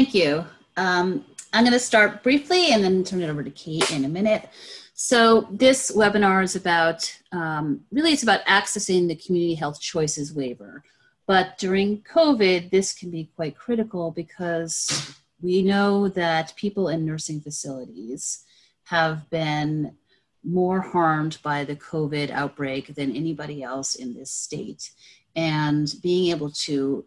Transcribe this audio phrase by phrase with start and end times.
[0.00, 0.46] Thank you.
[0.78, 4.08] Um, I'm going to start briefly and then turn it over to Kate in a
[4.08, 4.48] minute.
[4.94, 10.82] So this webinar is about, um, really it's about accessing the community health choices waiver.
[11.26, 17.42] But during COVID, this can be quite critical because we know that people in nursing
[17.42, 18.46] facilities
[18.84, 19.94] have been
[20.42, 24.92] more harmed by the COVID outbreak than anybody else in this state.
[25.36, 27.04] And being able to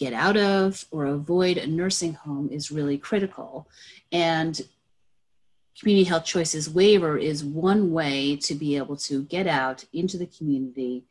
[0.00, 3.68] get out of or avoid a nursing home is really critical.
[4.10, 4.58] And
[5.78, 10.26] community health choices waiver is one way to be able to get out into the
[10.26, 11.04] community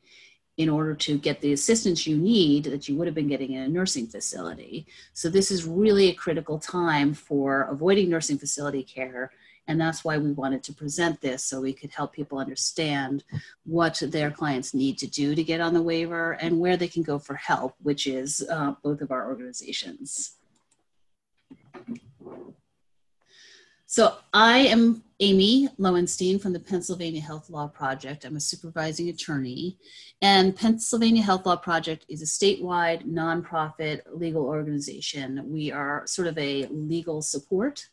[0.57, 3.61] in order to get the assistance you need that you would have been getting in
[3.61, 4.87] a nursing facility.
[5.13, 9.31] So this is really a critical time for avoiding nursing facility care
[9.67, 13.23] and that's why we wanted to present this so we could help people understand
[13.65, 17.03] what their clients need to do to get on the waiver and where they can
[17.03, 20.35] go for help, which is uh, both of our organizations.
[23.91, 28.23] So I am Amy Lowenstein from the Pennsylvania Health Law Project.
[28.23, 29.77] I'm a supervising attorney.
[30.21, 35.43] And Pennsylvania Health Law Project is a statewide nonprofit legal organization.
[35.45, 37.89] We are sort of a legal support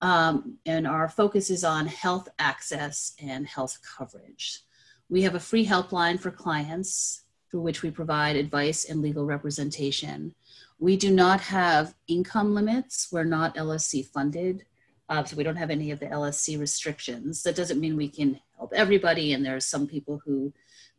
[0.00, 4.60] um, and our focus is on health access and health coverage.
[5.08, 10.34] We have a free helpline for clients through which we provide advice and legal representation.
[10.78, 13.08] We do not have income limits.
[13.12, 14.64] We're not LSC funded,
[15.08, 17.42] uh, so we don't have any of the LSC restrictions.
[17.42, 20.52] That doesn't mean we can help everybody, and there are some people who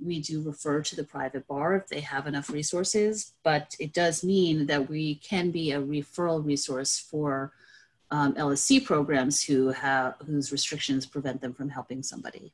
[0.04, 4.24] we do refer to the private bar if they have enough resources, but it does
[4.24, 7.54] mean that we can be a referral resource for
[8.12, 12.54] um, LSC programs who have, whose restrictions prevent them from helping somebody.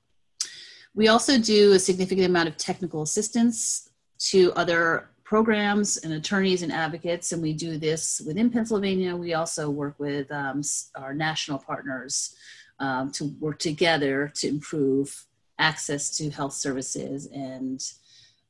[0.93, 6.71] We also do a significant amount of technical assistance to other programs and attorneys and
[6.71, 9.15] advocates, and we do this within Pennsylvania.
[9.15, 10.61] We also work with um,
[10.95, 12.35] our national partners
[12.79, 15.25] um, to work together to improve
[15.59, 17.81] access to health services and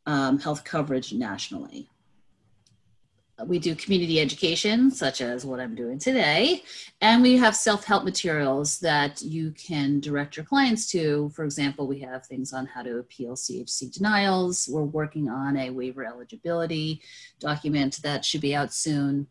[0.08, 1.88] um, health coverage nationally
[3.48, 6.64] we do community education, such as what I'm doing today,
[7.02, 11.30] and we have self help materials that you can direct your clients to.
[11.36, 14.68] For example, we have things on how to appeal CHC denials.
[14.72, 17.02] We're working on a waiver eligibility
[17.40, 19.28] document that should be out soon.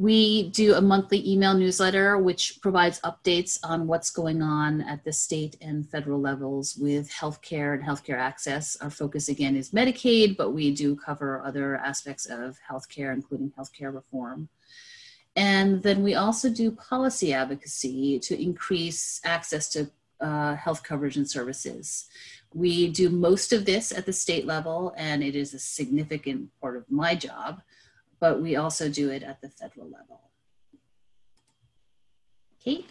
[0.00, 5.12] We do a monthly email newsletter which provides updates on what's going on at the
[5.12, 8.78] state and federal levels with healthcare and healthcare access.
[8.80, 13.94] Our focus again is Medicaid, but we do cover other aspects of healthcare, including healthcare
[13.94, 14.48] reform.
[15.36, 19.90] And then we also do policy advocacy to increase access to
[20.22, 22.06] uh, health coverage and services.
[22.54, 26.78] We do most of this at the state level, and it is a significant part
[26.78, 27.60] of my job
[28.20, 30.20] but we also do it at the federal level.
[32.62, 32.90] Kate?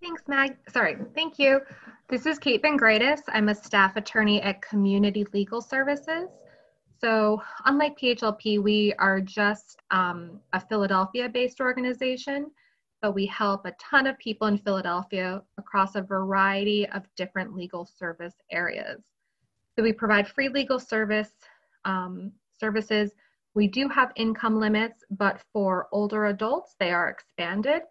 [0.00, 0.56] Thanks, Mag.
[0.68, 1.60] Sorry, thank you.
[2.08, 3.20] This is Kate Vengraitis.
[3.28, 6.28] I'm a staff attorney at Community Legal Services.
[7.00, 12.50] So, unlike PHLP, we are just um, a Philadelphia based organization,
[13.02, 17.84] but we help a ton of people in Philadelphia across a variety of different legal
[17.84, 19.02] service areas.
[19.76, 21.32] So, we provide free legal service
[21.84, 23.12] um, services
[23.54, 27.82] we do have income limits, but for older adults, they are expanded.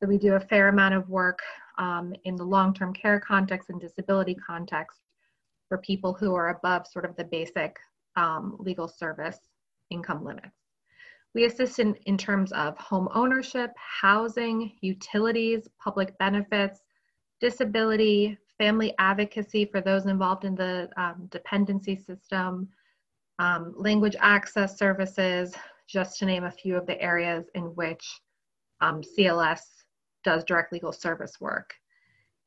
[0.00, 1.40] So we do a fair amount of work
[1.78, 5.00] um, in the long-term care context and disability context
[5.68, 7.76] for people who are above sort of the basic
[8.16, 9.38] um, legal service
[9.90, 10.56] income limits.
[11.34, 16.80] We assist in, in terms of home ownership, housing, utilities, public benefits,
[17.40, 22.68] disability, family advocacy for those involved in the um, dependency system,
[23.38, 25.54] um, language access services,
[25.86, 28.20] just to name a few of the areas in which
[28.80, 29.60] um, CLS
[30.24, 31.74] does direct legal service work.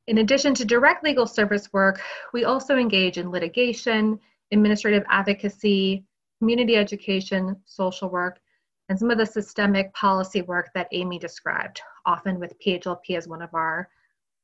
[0.06, 2.00] In addition to direct legal service work,
[2.32, 4.18] we also engage in litigation,
[4.50, 6.04] administrative advocacy,
[6.38, 8.40] community education, social work,
[8.88, 13.42] and some of the systemic policy work that Amy described, often with PHLP as one
[13.42, 13.88] of our,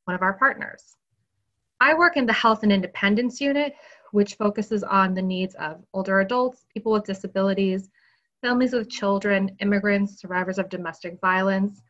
[0.05, 0.97] one of our partners.
[1.81, 3.75] I work in the Health and Independence Unit,
[4.13, 7.91] which focuses on the needs of older adults, people with disabilities,
[8.43, 11.83] families with children, immigrants, survivors of domestic violence,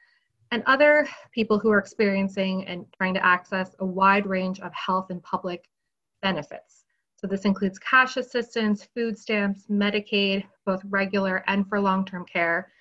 [0.51, 5.11] and other people who are experiencing and trying to access a wide range of health
[5.11, 5.69] and public
[6.23, 6.85] benefits.
[7.17, 12.73] So this includes cash assistance, food stamps, Medicaid, both regular and for long-term care,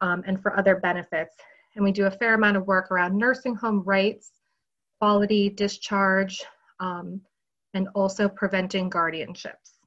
[0.00, 1.36] um, and for other benefits.
[1.74, 4.30] And we do a fair amount of work around nursing home rights,
[5.00, 6.42] quality, discharge,
[6.80, 7.20] um,
[7.74, 9.78] and also preventing guardianships.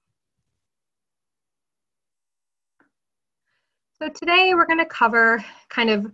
[3.97, 6.11] So today we're going to cover kind of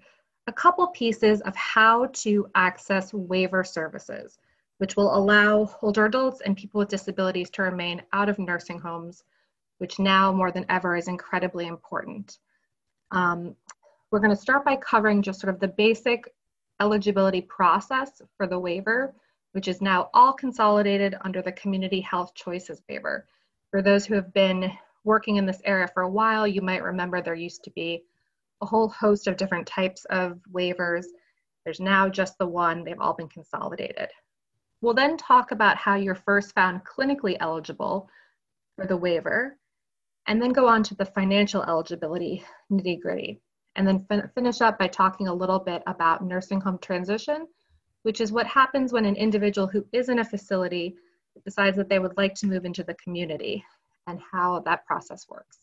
[0.48, 4.38] a couple pieces of how to access waiver services,
[4.78, 9.24] which will allow older adults and people with disabilities to remain out of nursing homes,
[9.80, 12.38] which now more than ever is incredibly important.
[13.12, 13.56] Um,
[14.12, 16.32] we're going to start by covering just sort of the basic
[16.80, 19.14] eligibility process for the waiver,
[19.52, 23.26] which is now all consolidated under the Community Health Choices waiver.
[23.70, 24.72] For those who have been
[25.04, 28.04] working in this area for a while, you might remember there used to be
[28.62, 31.06] a whole host of different types of waivers.
[31.66, 34.10] There's now just the one, they've all been consolidated.
[34.82, 38.10] We'll then talk about how you're first found clinically eligible
[38.76, 39.58] for the waiver,
[40.28, 43.42] and then go on to the financial eligibility nitty gritty.
[43.76, 47.48] And then fin finish up by talking a little bit about nursing home transition,
[48.04, 50.96] which is what happens when an individual who is in a facility
[51.46, 53.64] decides that they would like to move into the community
[54.08, 55.58] and how that process works.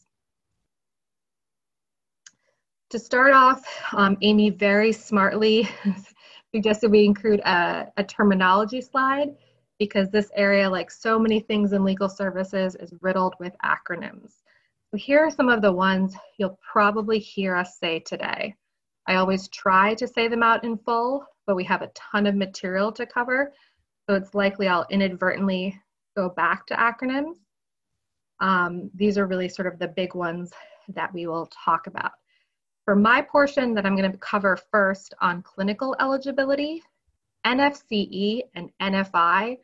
[2.91, 5.69] To start off, um, Amy very smartly
[6.55, 9.37] suggested we include a, a terminology slide
[9.79, 14.33] because this area, like so many things in legal services, is riddled with acronyms.
[14.91, 18.55] So here are some of the ones you'll probably hear us say today.
[19.07, 22.37] I always try to say them out in full, but we have a ton of
[22.37, 23.53] material to cover,
[24.07, 25.81] so it's likely I'll inadvertently
[26.15, 27.37] go back to acronyms.
[28.39, 30.53] Um, these are really sort of the big ones
[30.89, 32.13] that we will talk about.
[32.85, 36.83] For my portion that I'm going to cover first on clinical eligibility,
[37.47, 39.57] NFCE and NFI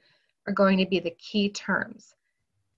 [0.47, 2.15] are going to be the key terms.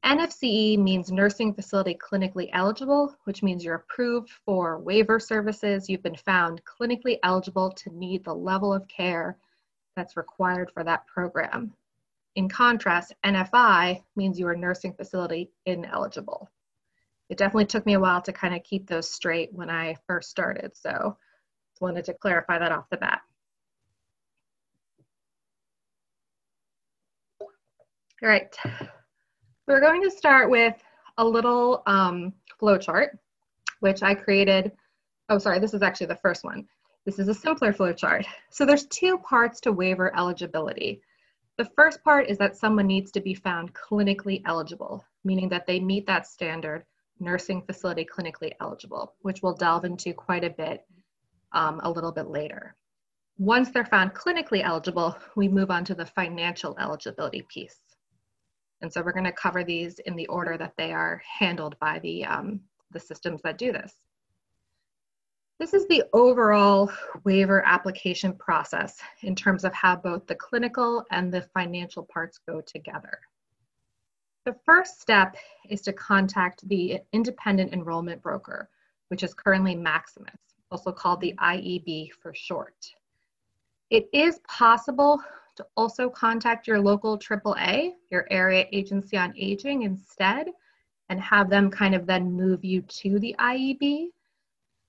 [0.06, 5.88] NFCE means nursing facility clinically eligible, which means you're approved for waiver services.
[5.88, 9.36] You've been found clinically eligible to need the level of care
[9.96, 11.74] that's required for that program.
[12.36, 16.48] In contrast, NFI means you are nursing facility ineligible.
[17.28, 20.30] It definitely took me a while to kind of keep those straight when I first
[20.30, 21.16] started, so
[21.72, 23.22] just wanted to clarify that off the bat.
[28.22, 28.56] All right,
[29.66, 30.74] we're going to start with
[31.18, 33.18] a little um, flow chart,
[33.80, 34.72] which I created.
[35.28, 36.66] Oh, sorry, this is actually the first one.
[37.04, 38.24] This is a simpler flow chart.
[38.50, 41.00] So there's two parts to waiver eligibility.
[41.56, 45.80] The first part is that someone needs to be found clinically eligible, meaning that they
[45.80, 46.84] meet that standard
[47.18, 50.84] nursing facility clinically eligible, which we'll delve into quite a bit
[51.52, 52.76] um, a little bit later.
[53.38, 57.80] Once they're found clinically eligible, we move on to the financial eligibility piece.
[58.82, 61.98] And so we're going to cover these in the order that they are handled by
[62.00, 63.94] the, um, the systems that do this.
[65.58, 66.92] This is the overall
[67.24, 72.60] waiver application process in terms of how both the clinical and the financial parts go
[72.60, 73.20] together.
[74.44, 75.34] The first step
[75.68, 78.68] is to contact the independent enrollment broker,
[79.08, 80.36] which is currently Maximus,
[80.70, 82.94] also called the IEB for short.
[83.88, 85.22] It is possible
[85.56, 90.48] to also contact your local AAA, your area agency on aging instead,
[91.08, 94.08] and have them kind of then move you to the IEB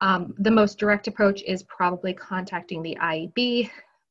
[0.01, 3.69] um, the most direct approach is probably contacting the IEB,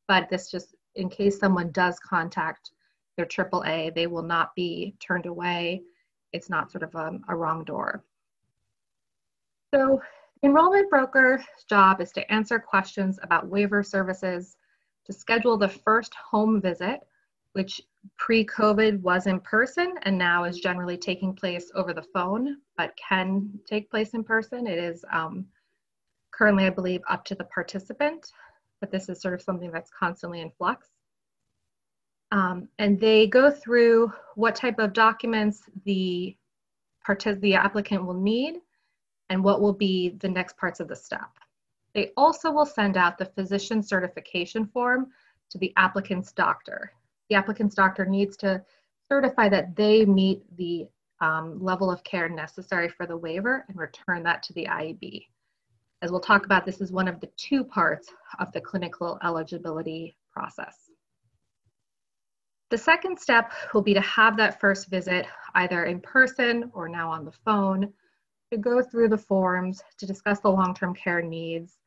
[0.08, 2.72] but this just in case someone does contact
[3.16, 5.82] their AAA, they will not be turned away.
[6.32, 8.02] It's not sort of a, um, a wrong door.
[9.72, 10.00] So
[10.42, 14.56] enrollment broker's job is to answer questions about waiver services,
[15.06, 17.00] to schedule the first home visit,
[17.52, 17.80] which
[18.18, 23.48] pre-COVID was in person and now is generally taking place over the phone, but can
[23.66, 24.66] take place in person.
[24.66, 25.46] It is um,
[26.32, 28.30] currently, I believe, up to the participant,
[28.80, 30.88] but this is sort of something that's constantly in flux.
[32.32, 36.36] Um, and they go through what type of documents the,
[37.40, 38.56] the applicant will need
[39.30, 41.30] and what will be the next parts of the step.
[41.96, 45.06] They also will send out the physician certification form
[45.48, 46.92] to the applicant's doctor.
[47.30, 48.62] The applicant's doctor needs to
[49.10, 50.88] certify that they meet the
[51.22, 55.24] um, level of care necessary for the waiver and return that to the IEB.
[56.02, 60.18] As we'll talk about, this is one of the two parts of the clinical eligibility
[60.30, 60.90] process.
[62.68, 67.10] The second step will be to have that first visit either in person or now
[67.10, 67.90] on the phone
[68.52, 71.78] to go through the forms to discuss the long-term care needs.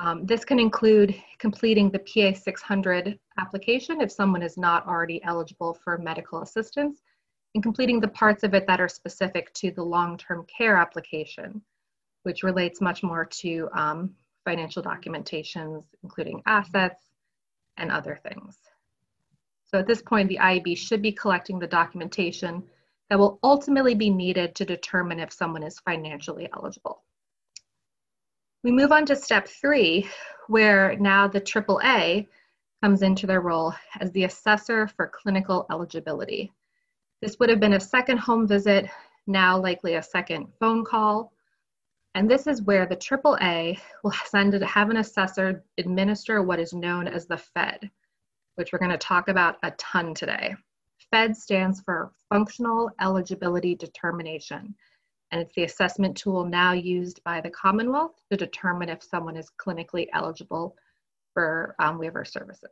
[0.00, 5.74] Um, this can include completing the PA 600 application if someone is not already eligible
[5.74, 7.02] for medical assistance
[7.54, 11.60] and completing the parts of it that are specific to the long-term care application
[12.22, 14.10] which relates much more to um,
[14.44, 17.02] financial documentations, including assets
[17.76, 18.58] and other things.
[19.66, 22.62] So at this point, the IEB should be collecting the documentation
[23.08, 27.02] that will ultimately be needed to determine if someone is financially eligible.
[28.62, 30.06] We move on to step three,
[30.48, 32.28] where now the AAA
[32.82, 36.52] comes into their role as the assessor for clinical eligibility.
[37.22, 38.86] This would have been a second home visit,
[39.26, 41.32] now likely a second phone call.
[42.14, 46.74] And this is where the AAA will send to have an assessor administer what is
[46.74, 47.90] known as the FED,
[48.56, 50.54] which we're going to talk about a ton today.
[51.10, 54.74] FED stands for Functional Eligibility Determination,
[55.30, 59.50] and it's the assessment tool now used by the Commonwealth to determine if someone is
[59.58, 60.76] clinically eligible
[61.32, 62.70] for um, waiver services.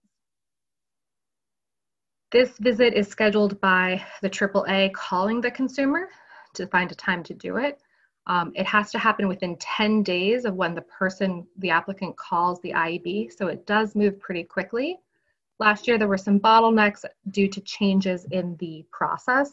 [2.31, 6.09] This visit is scheduled by the AAA calling the consumer
[6.55, 7.81] to find a time to do it.
[8.27, 12.61] Um, it has to happen within 10 days of when the person, the applicant calls
[12.61, 14.99] the IEB, so it does move pretty quickly.
[15.59, 19.51] Last year, there were some bottlenecks due to changes in the process.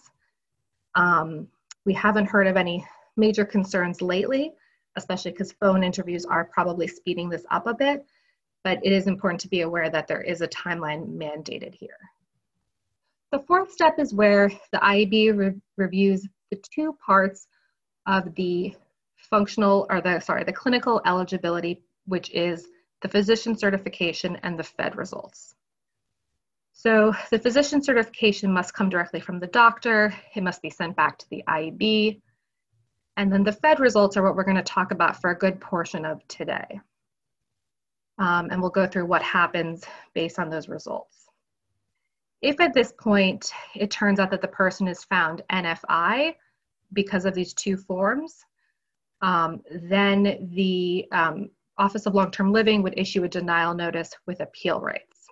[0.95, 1.47] Um,
[1.85, 2.85] we haven't heard of any
[3.17, 4.53] major concerns lately,
[4.95, 8.05] especially because phone interviews are probably speeding this up a bit,
[8.63, 11.97] but it is important to be aware that there is a timeline mandated here.
[13.31, 17.47] The fourth step is where the IEB re reviews the two parts
[18.07, 18.75] of the
[19.17, 22.67] functional, or the, sorry, the clinical eligibility, which is
[23.01, 25.55] the physician certification and the FED results.
[26.73, 30.13] So the physician certification must come directly from the doctor.
[30.35, 32.21] It must be sent back to the IEB.
[33.17, 35.59] And then the FED results are what we're going to talk about for a good
[35.61, 36.79] portion of today.
[38.17, 41.25] Um, and we'll go through what happens based on those results.
[42.41, 46.35] If at this point it turns out that the person is found NFI
[46.93, 48.43] because of these two forms,
[49.21, 54.79] um, then the um, Office of Long-Term Living would issue a denial notice with appeal
[54.79, 55.27] rights.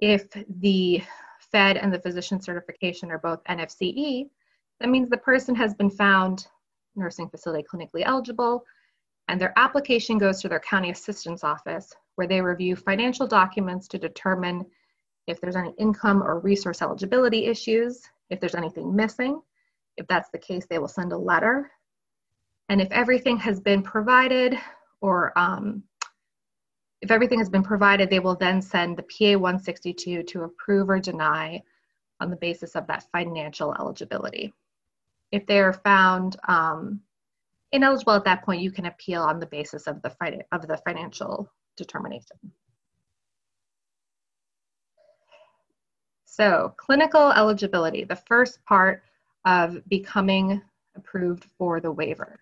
[0.00, 0.28] If
[0.60, 1.02] the
[1.50, 4.28] FED and the physician certification are both NFCE,
[4.80, 6.46] that means the person has been found
[6.98, 8.64] nursing facility clinically eligible,
[9.28, 13.98] and their application goes to their county assistance office where they review financial documents to
[13.98, 14.66] determine
[15.26, 19.40] if there's any income or resource eligibility issues, if there's anything missing.
[19.96, 21.70] If that's the case, they will send a letter.
[22.68, 24.58] And if everything has been provided
[25.00, 25.82] or um,
[27.00, 30.98] if everything has been provided, they will then send the PA 162 to approve or
[30.98, 31.62] deny
[32.20, 34.52] on the basis of that financial eligibility.
[35.30, 37.00] If they are found um,
[37.72, 41.50] ineligible at that point, you can appeal on the basis of the, of the financial
[41.76, 42.36] determination.
[46.24, 49.02] So clinical eligibility, the first part
[49.44, 50.62] of becoming
[50.96, 52.38] approved for the waiver.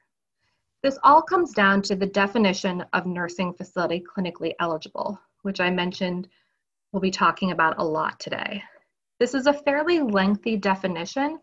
[0.82, 6.28] This all comes down to the definition of nursing facility clinically eligible, which I mentioned
[6.92, 8.62] we'll be talking about a lot today.
[9.18, 11.38] This is a fairly lengthy definition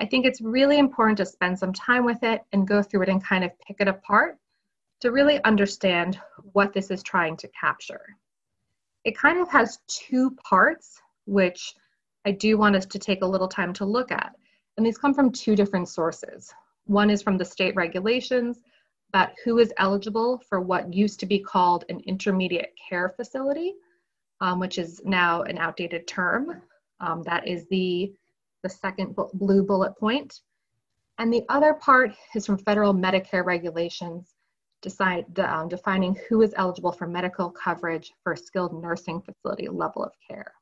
[0.00, 3.08] I think it's really important to spend some time with it and go through it
[3.08, 4.38] and kind of pick it apart
[5.00, 6.20] to really understand
[6.52, 8.00] what this is trying to capture.
[9.04, 11.74] It kind of has two parts, which
[12.24, 14.32] I do want us to take a little time to look at.
[14.76, 16.52] And these come from two different sources.
[16.86, 18.60] One is from the state regulations
[19.10, 23.74] about who is eligible for what used to be called an intermediate care facility,
[24.40, 26.62] um, which is now an outdated term.
[27.00, 28.12] Um, that is the
[28.62, 30.40] the second blue bullet point.
[31.18, 34.34] And the other part is from federal Medicare regulations
[34.82, 40.12] decide, um, defining who is eligible for medical coverage for skilled nursing facility level of
[40.28, 40.52] care.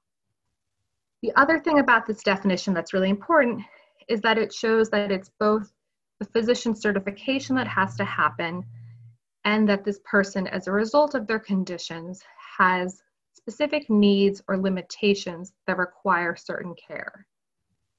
[1.22, 3.62] The other thing about this definition that's really important
[4.08, 5.72] is that it shows that it's both
[6.18, 8.64] the physician certification that has to happen
[9.44, 12.22] and that this person, as a result of their conditions,
[12.58, 13.02] has
[13.34, 17.26] specific needs or limitations that require certain care.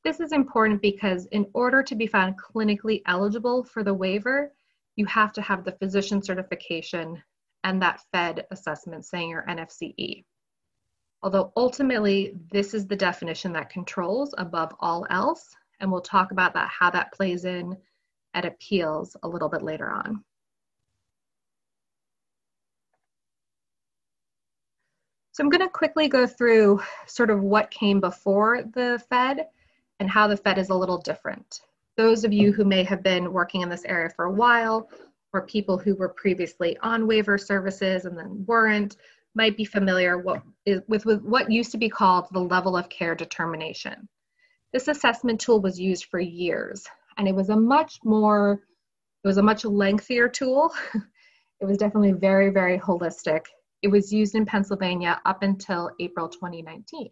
[0.07, 4.53] This is important because in order to be found clinically eligible for the waiver,
[4.95, 7.21] you have to have the physician certification
[7.65, 10.23] and that FED assessment saying you're NFCE.
[11.21, 16.53] Although ultimately, this is the definition that controls above all else, and we'll talk about
[16.53, 17.75] that, how that plays in
[18.33, 20.23] at appeals a little bit later on.
[25.33, 29.47] So I'm gonna quickly go through sort of what came before the FED
[29.99, 31.61] and how the FED is a little different.
[31.95, 34.89] Those of you who may have been working in this area for a while,
[35.33, 38.97] or people who were previously on waiver services and then weren't,
[39.35, 42.89] might be familiar what is, with, with what used to be called the level of
[42.89, 44.07] care determination.
[44.73, 46.85] This assessment tool was used for years,
[47.17, 48.61] and it was a much more,
[49.23, 50.71] it was a much lengthier tool.
[51.61, 53.45] it was definitely very, very holistic.
[53.81, 57.09] It was used in Pennsylvania up until April 2019.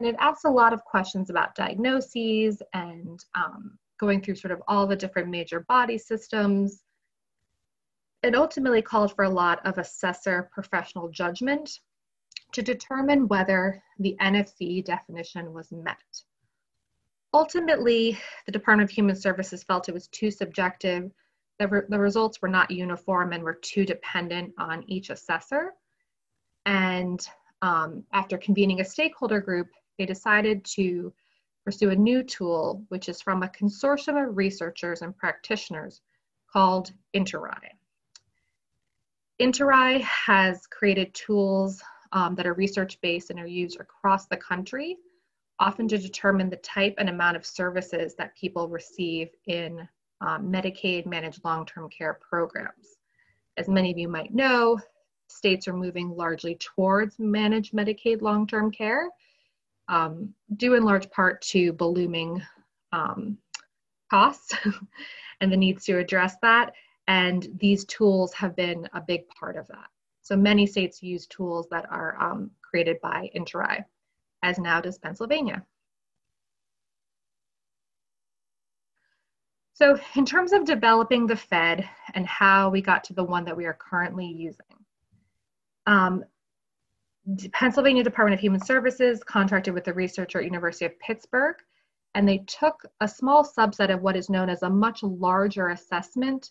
[0.00, 4.62] And it asks a lot of questions about diagnoses and um, going through sort of
[4.66, 6.82] all the different major body systems.
[8.22, 11.80] it ultimately called for a lot of assessor professional judgment
[12.52, 15.96] to determine whether the NFC definition was met.
[17.32, 21.10] Ultimately, the Department of Human Services felt it was too subjective,
[21.60, 25.74] the, re- the results were not uniform and were too dependent on each assessor.
[26.66, 27.24] And
[27.62, 29.68] um, after convening a stakeholder group,
[30.00, 31.12] they decided to
[31.62, 36.00] pursue a new tool, which is from a consortium of researchers and practitioners
[36.50, 37.68] called interRAI.
[39.42, 44.96] interRAI has created tools um, that are research based and are used across the country,
[45.58, 49.86] often to determine the type and amount of services that people receive in
[50.22, 52.96] um, Medicaid managed long term care programs.
[53.58, 54.80] As many of you might know,
[55.28, 59.10] states are moving largely towards managed Medicaid long term care,
[59.90, 62.40] um, due in large part to ballooning
[62.92, 63.36] um,
[64.08, 64.54] costs
[65.40, 66.72] and the needs to address that.
[67.08, 69.88] And these tools have been a big part of that.
[70.22, 73.84] So many states use tools that are um, created by interRAI,
[74.44, 75.64] as now does Pennsylvania.
[79.72, 83.56] So in terms of developing the FED and how we got to the one that
[83.56, 84.66] we are currently using,
[85.86, 86.22] um,
[87.52, 91.56] Pennsylvania Department of Human Services contracted with the researcher at University of Pittsburgh,
[92.14, 96.50] and they took a small subset of what is known as a much larger assessment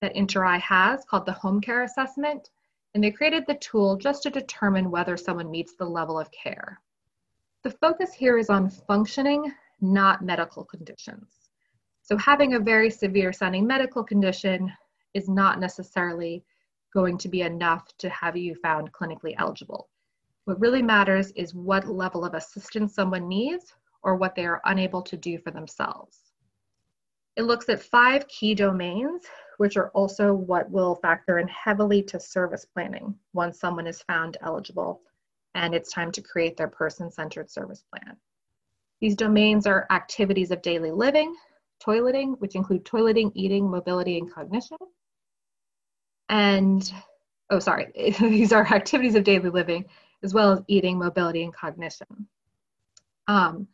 [0.00, 2.50] that interRAI has called the home care assessment,
[2.94, 6.80] and they created the tool just to determine whether someone meets the level of care.
[7.62, 11.50] The focus here is on functioning, not medical conditions.
[12.02, 14.72] So having a very severe sounding medical condition
[15.14, 16.42] is not necessarily
[16.94, 19.88] going to be enough to have you found clinically eligible.
[20.46, 23.74] What really matters is what level of assistance someone needs
[24.04, 26.20] or what they are unable to do for themselves.
[27.34, 29.24] It looks at five key domains,
[29.58, 34.36] which are also what will factor in heavily to service planning once someone is found
[34.40, 35.02] eligible
[35.56, 38.16] and it's time to create their person centered service plan.
[39.00, 41.34] These domains are activities of daily living,
[41.84, 44.78] toileting, which include toileting, eating, mobility, and cognition.
[46.28, 46.88] And,
[47.50, 49.86] oh, sorry, these are activities of daily living,
[50.22, 52.26] as well as eating, mobility, and cognition.
[53.28, 53.68] Um,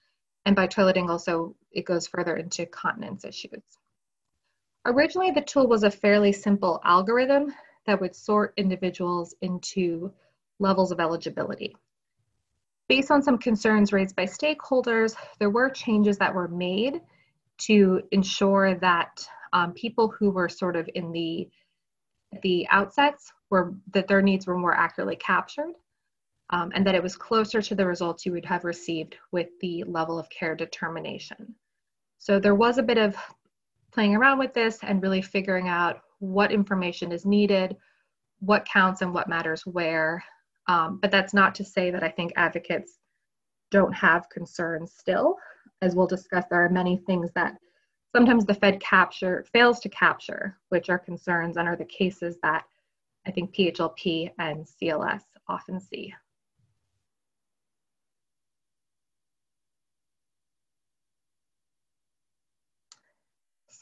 [0.45, 3.63] and by toileting, also, it goes further into continence issues.
[4.85, 7.53] Originally, the tool was a fairly simple algorithm
[7.87, 10.13] that would sort individuals into
[10.59, 11.77] levels of eligibility.
[12.89, 17.01] Based on some concerns raised by stakeholders, there were changes that were made
[17.59, 21.49] to ensure that um, people who were sort of in the
[22.41, 25.75] the outsets were that their needs were more accurately captured
[26.53, 29.85] um, and that it was closer to the results you would have received with the
[29.85, 31.55] level of care determination.
[32.19, 33.17] So there was a bit of
[33.93, 37.77] playing around with this and really figuring out what information is needed,
[38.39, 40.23] what counts and what matters where.
[40.69, 42.99] Um, but that's not to say that I think advocates
[43.71, 45.37] don't have concerns still
[45.83, 47.57] as we'll discuss, there are many things that
[48.15, 52.65] sometimes the FED capture fails to capture, which are concerns and are the cases that
[53.27, 56.15] I think PHLP and CLS often see.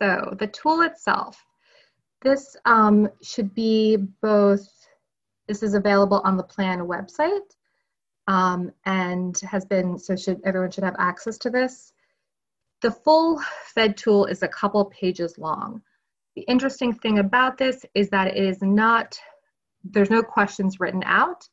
[0.00, 1.44] So the tool itself,
[2.22, 4.66] this um, should be both,
[5.46, 7.54] this is available on the plan website
[8.26, 11.92] um, and has been, so should everyone should have access to this.
[12.80, 13.40] The full
[13.74, 15.82] FED tool is a couple pages long.
[16.34, 19.18] The interesting thing about this is that it is not,
[19.84, 21.46] there's no questions written out.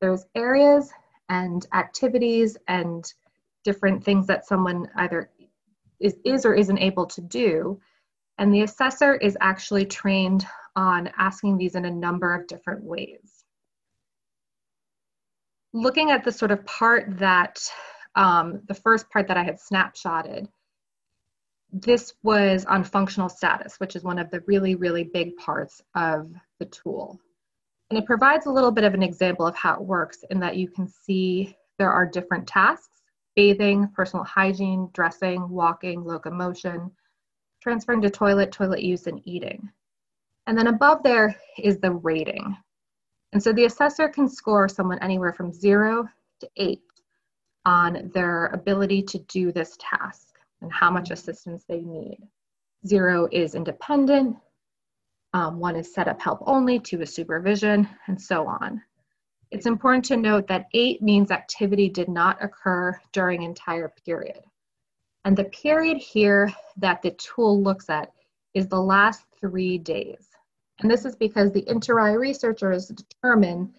[0.00, 0.90] There's areas
[1.28, 3.04] and activities and
[3.64, 5.30] different things that someone either
[6.02, 7.80] is, is or isn't able to do.
[8.38, 13.42] And the assessor is actually trained on asking these in a number of different ways
[15.72, 17.60] looking at the sort of part that
[18.14, 20.46] um, the first part that I had snapshotted,
[21.72, 26.30] this was on functional status, which is one of the really, really big parts of
[26.58, 27.18] the tool.
[27.90, 30.56] And it provides a little bit of an example of how it works in that
[30.56, 32.91] you can see there are different tasks
[33.34, 36.90] bathing, personal hygiene, dressing, walking, locomotion,
[37.62, 39.70] transferring to toilet, toilet use, and eating.
[40.46, 42.56] And then above there is the rating.
[43.32, 46.08] And so the assessor can score someone anywhere from zero
[46.40, 46.82] to eight
[47.64, 52.18] on their ability to do this task and how much assistance they need.
[52.86, 54.36] Zero is independent,
[55.32, 58.82] um, one is set up help only, two is supervision, and so on.
[59.52, 64.40] It's important to note that eight means activity did not occur during entire period.
[65.26, 68.12] And the period here that the tool looks at
[68.54, 70.30] is the last three days.
[70.80, 73.74] And this is because the inter researchers determine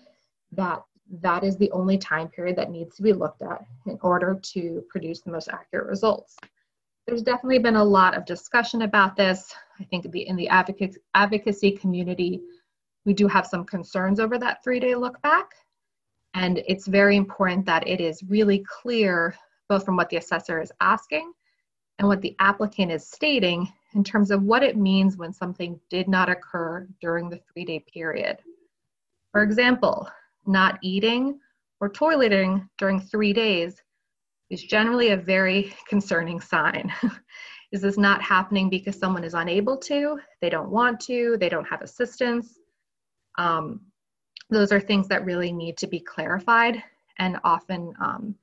[0.52, 0.84] that
[1.22, 4.84] that is the only time period that needs to be looked at in order to
[4.90, 6.38] produce the most accurate results.
[7.08, 9.52] There's definitely been a lot of discussion about this.
[9.80, 12.42] I think the, in the advocacy, advocacy community,
[13.06, 15.50] we do have some concerns over that three day look back.
[16.34, 19.36] And it's very important that it is really clear,
[19.70, 21.32] both from what the assessor is asking
[22.00, 26.08] and what the applicant is stating in terms of what it means when something did
[26.08, 28.38] not occur during the three day period.
[29.32, 30.10] For example,
[30.46, 31.40] not eating
[31.80, 33.82] or toileting during three days
[34.50, 36.92] is generally a very concerning sign.
[37.72, 41.66] is this not happening because someone is unable to, they don't want to, they don't
[41.66, 42.60] have assistance?
[43.38, 43.82] Um,
[44.50, 46.82] those are things that really need to be clarified
[47.18, 48.36] and often um,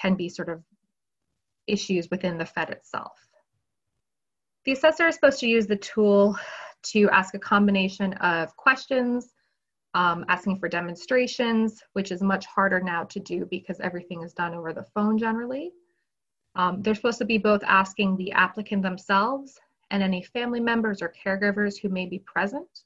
[0.00, 0.62] can be sort of
[1.66, 3.12] issues within the FED itself.
[4.64, 6.36] The assessor is supposed to use the tool
[6.84, 9.34] to ask a combination of questions,
[9.94, 14.54] um, asking for demonstrations, which is much harder now to do because everything is done
[14.54, 15.72] over the phone generally.
[16.54, 19.58] Um, they're supposed to be both asking the applicant themselves
[19.90, 22.84] and any family members or caregivers who may be present.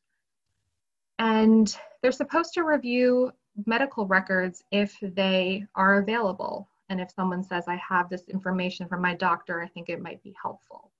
[1.18, 3.32] And they're supposed to review
[3.64, 6.68] medical records if they are available.
[6.88, 10.22] And if someone says, I have this information from my doctor, I think it might
[10.22, 10.92] be helpful.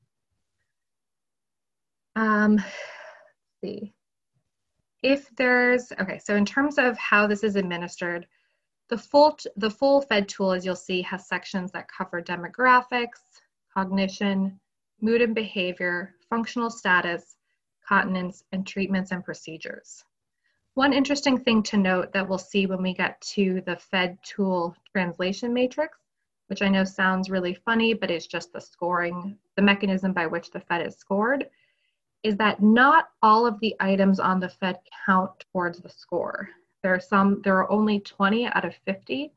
[2.17, 2.63] Um,
[3.63, 3.93] see.
[5.03, 8.27] If there's, okay, so in terms of how this is administered,
[8.89, 13.21] the full, the full FED tool, as you'll see, has sections that cover demographics,
[13.73, 14.59] cognition,
[15.01, 17.36] mood and behavior, functional status,
[17.87, 20.05] continence, and treatments and procedures.
[20.75, 24.77] One interesting thing to note that we'll see when we get to the FED tool
[24.93, 25.97] translation matrix,
[26.49, 30.51] which I know sounds really funny, but it's just the scoring, the mechanism by which
[30.51, 31.49] the FED is scored,
[32.23, 36.49] is that not all of the items on the FED count towards the score.
[36.83, 39.33] There are some, there are only 20 out of 50,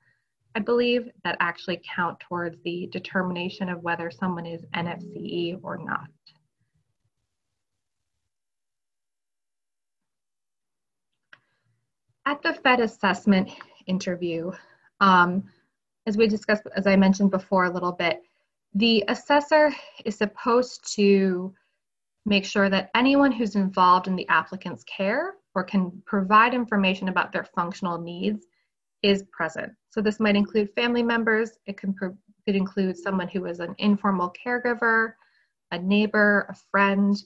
[0.56, 6.08] I believe, that actually count towards the determination of whether someone is NFCE or not.
[12.30, 13.50] At the FED assessment
[13.88, 14.52] interview,
[15.00, 15.46] um,
[16.06, 18.22] as we discussed, as I mentioned before a little bit,
[18.76, 19.74] the assessor
[20.06, 21.52] is supposed to
[22.28, 27.32] make sure that anyone who's involved in the applicant's care or can provide information about
[27.32, 28.46] their functional needs
[29.02, 29.74] is present.
[29.90, 32.16] So this might include family members, it can could
[32.46, 35.14] include someone who is an informal caregiver,
[35.72, 37.20] a neighbor, a friend,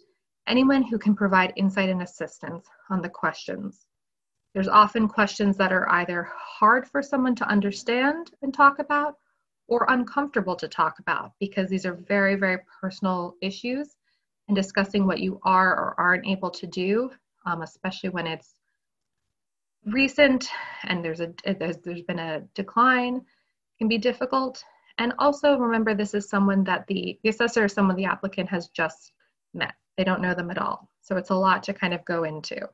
[0.48, 3.86] anyone who can provide insight and assistance on the questions.
[4.54, 9.16] There's often questions that are either hard for someone to understand and talk about
[9.68, 13.96] or uncomfortable to talk about because these are very, very personal issues
[14.48, 17.10] and discussing what you are or aren't able to do,
[17.46, 18.60] um, especially when it's
[19.86, 20.48] recent
[20.84, 23.22] and there's a there's, there's been a decline,
[23.80, 24.64] can be difficult.
[25.00, 28.68] And also remember, this is someone that the, the assessor or someone the applicant has
[28.68, 29.14] just
[29.54, 29.74] met.
[29.98, 30.90] They don't know them at all.
[31.02, 32.68] So it's a lot to kind of go into.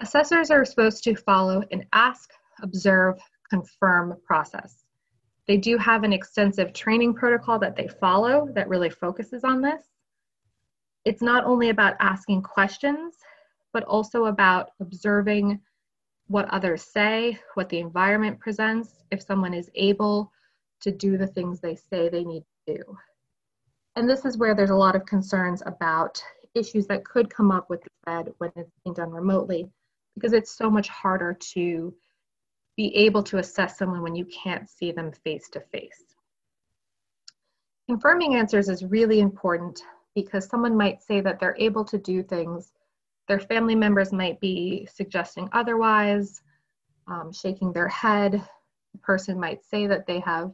[0.00, 2.30] Assessors are supposed to follow an ask,
[2.62, 3.18] observe,
[3.50, 4.84] confirm process.
[5.46, 9.82] They do have an extensive training protocol that they follow that really focuses on this
[11.08, 13.16] it's not only about asking questions,
[13.72, 15.58] but also about observing
[16.26, 20.30] what others say, what the environment presents, if someone is able
[20.82, 22.98] to do the things they say they need to do.
[23.96, 26.22] And this is where there's a lot of concerns about
[26.54, 29.70] issues that could come up with the FED when it's being done remotely,
[30.18, 31.94] because it's so much harder to
[32.76, 36.04] be able to assess someone when you can't see them face to face.
[37.88, 39.80] Confirming answers is really important
[40.14, 42.72] because someone might say that they're able to do things.
[43.28, 46.42] Their family members might be suggesting otherwise,
[47.06, 48.32] um, shaking their head.
[48.92, 50.52] The person might say that they have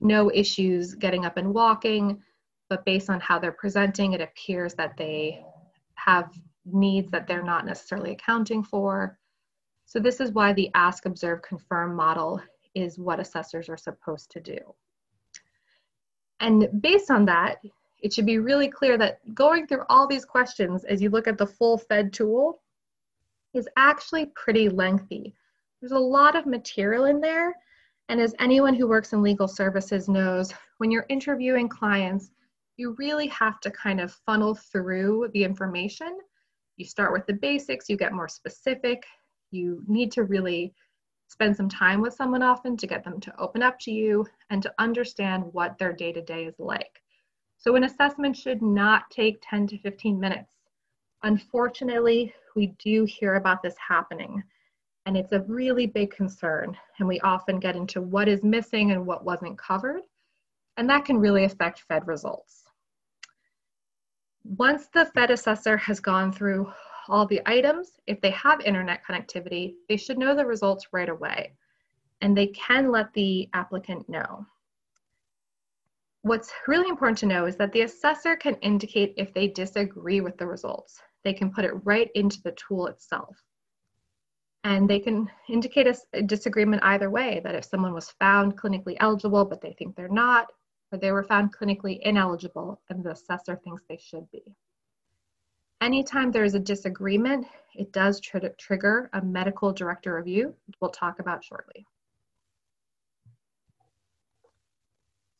[0.00, 2.22] no issues getting up and walking,
[2.68, 5.44] but based on how they're presenting, it appears that they
[5.94, 6.30] have
[6.64, 9.18] needs that they're not necessarily accounting for.
[9.86, 12.40] So, this is why the ask, observe, confirm model
[12.74, 14.58] is what assessors are supposed to do.
[16.40, 17.58] And based on that,
[18.02, 21.38] it should be really clear that going through all these questions as you look at
[21.38, 22.60] the full FED tool
[23.54, 25.34] is actually pretty lengthy.
[25.80, 27.54] There's a lot of material in there.
[28.08, 32.30] And as anyone who works in legal services knows, when you're interviewing clients,
[32.76, 36.18] you really have to kind of funnel through the information.
[36.76, 39.04] You start with the basics, you get more specific.
[39.50, 40.74] You need to really
[41.28, 44.62] spend some time with someone often to get them to open up to you and
[44.62, 47.00] to understand what their day to day is like.
[47.56, 50.52] So an assessment should not take 10 to 15 minutes.
[51.22, 54.42] Unfortunately, we do hear about this happening,
[55.06, 56.76] and it's a really big concern.
[56.98, 60.02] And we often get into what is missing and what wasn't covered,
[60.76, 62.63] and that can really affect FED results.
[64.44, 66.70] Once the FED assessor has gone through
[67.08, 71.52] all the items, if they have internet connectivity, they should know the results right away,
[72.20, 74.46] and they can let the applicant know.
[76.22, 80.38] What's really important to know is that the assessor can indicate if they disagree with
[80.38, 83.36] the results they can put it right into the tool itself.
[84.62, 89.44] And they can indicate a, disagreement either way, that if someone was found clinically eligible,
[89.44, 90.52] but they think they're not,
[90.96, 94.42] they were found clinically ineligible and the assessor thinks they should be.
[95.80, 101.18] Anytime there is a disagreement, it does tr trigger a medical director review, we'll talk
[101.20, 101.86] about shortly.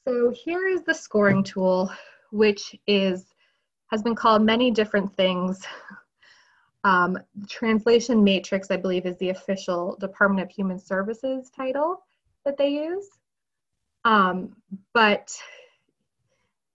[0.07, 1.91] So here is the scoring tool,
[2.31, 3.27] which is
[3.91, 5.65] has been called many different things.
[6.85, 12.05] Um, translation matrix, I believe, is the official Department of Human Services title
[12.45, 13.09] that they use.
[14.05, 14.57] Um,
[14.93, 15.35] but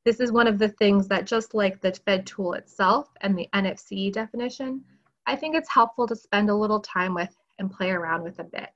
[0.05, 3.47] this is one of the things that just like the FED tool itself and the
[3.53, 4.83] NFC definition,
[5.27, 8.43] I think it's helpful to spend a little time with and play around with a
[8.43, 8.69] bit.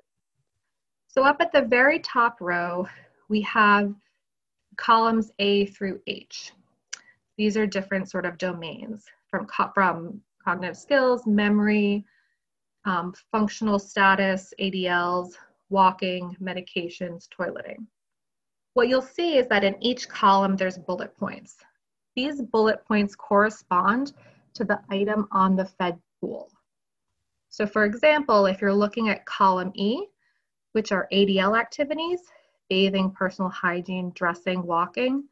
[1.08, 2.88] So up at the very top row,
[3.30, 3.94] we have
[4.78, 6.52] columns A through H.
[7.38, 12.06] These are different sort of domains from, from cognitive skills, memory,
[12.86, 15.34] um, functional status, ADLs,
[15.70, 17.86] walking, medications, toileting.
[18.74, 21.58] What you'll see is that in each column there's bullet points.
[22.16, 24.14] These bullet points correspond
[24.56, 26.50] to the item on the FED tool.
[27.50, 30.08] So for example, if you're looking at column E,
[30.72, 32.22] which are ADL activities,
[32.68, 35.26] bathing, personal hygiene, dressing, walking,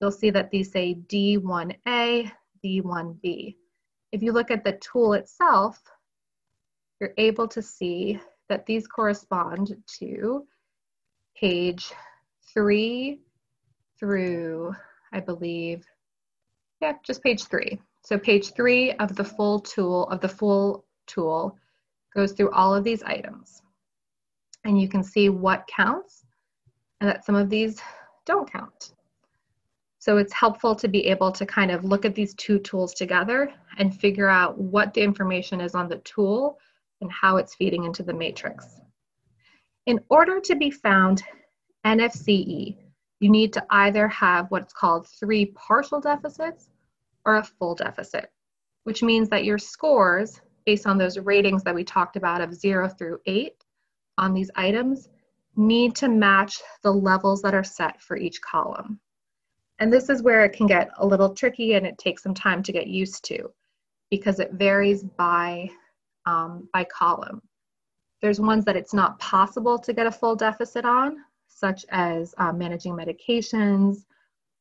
[0.00, 2.32] you'll see that these say D1A,
[2.64, 3.56] D1B.
[4.12, 5.78] If you look at the tool itself,
[7.00, 10.46] you're able to see that these correspond to
[11.36, 11.92] page
[12.52, 13.20] three
[13.98, 14.74] through,
[15.12, 15.84] I believe,
[16.80, 17.80] yeah, just page three.
[18.04, 21.56] So page three of the full tool, of the full tool,
[22.14, 23.62] goes through all of these items.
[24.64, 26.24] And you can see what counts
[27.00, 27.80] and that some of these
[28.24, 28.92] don't count.
[29.98, 33.52] So it's helpful to be able to kind of look at these two tools together
[33.78, 36.58] and figure out what the information is on the tool
[37.00, 38.80] and how it's feeding into the matrix.
[39.86, 41.22] In order to be found
[41.88, 42.76] NFCE,
[43.20, 46.68] you need to either have what's called three partial deficits
[47.24, 48.30] or a full deficit,
[48.84, 52.88] which means that your scores, based on those ratings that we talked about of zero
[52.88, 53.64] through eight
[54.18, 55.08] on these items,
[55.56, 59.00] need to match the levels that are set for each column.
[59.78, 62.62] And this is where it can get a little tricky and it takes some time
[62.64, 63.50] to get used to
[64.10, 65.70] because it varies by,
[66.26, 67.40] um, by column.
[68.20, 71.24] There's ones that it's not possible to get a full deficit on,
[71.58, 74.04] such as um, managing medications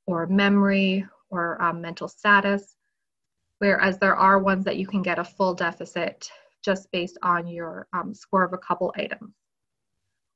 [0.06, 2.76] or memory or um, mental status,
[3.60, 6.30] whereas there are ones that you can get a full deficit
[6.64, 9.34] just based on your um, score of a couple items.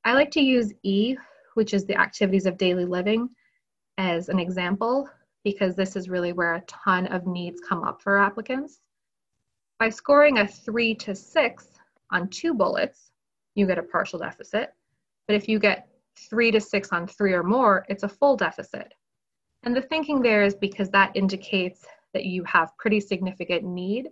[0.04, 1.16] I like to use E,
[1.54, 3.30] which is the activities of daily living,
[3.98, 5.10] as an example
[5.44, 8.80] because this is really where a ton of needs come up for applicants.
[9.80, 11.68] By scoring a three to six
[12.12, 13.12] on two bullets,
[13.56, 14.74] you get a partial deficit.
[15.28, 18.94] But if you get three to six on three or more, it's a full deficit.
[19.64, 24.10] And the thinking there is because that indicates that you have pretty significant need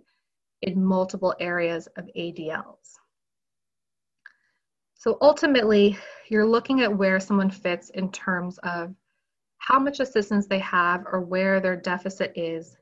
[0.62, 2.96] in multiple areas of ADLs.
[4.94, 8.94] So ultimately, you're looking at where someone fits in terms of
[9.58, 12.76] how much assistance they have or where their deficit is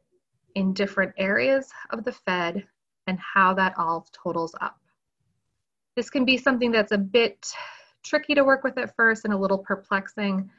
[0.54, 2.66] in different areas of the FED
[3.06, 4.78] and how that all totals up.
[5.96, 7.52] This can be something that's a bit
[8.02, 10.50] tricky to work with at first and a little perplexing,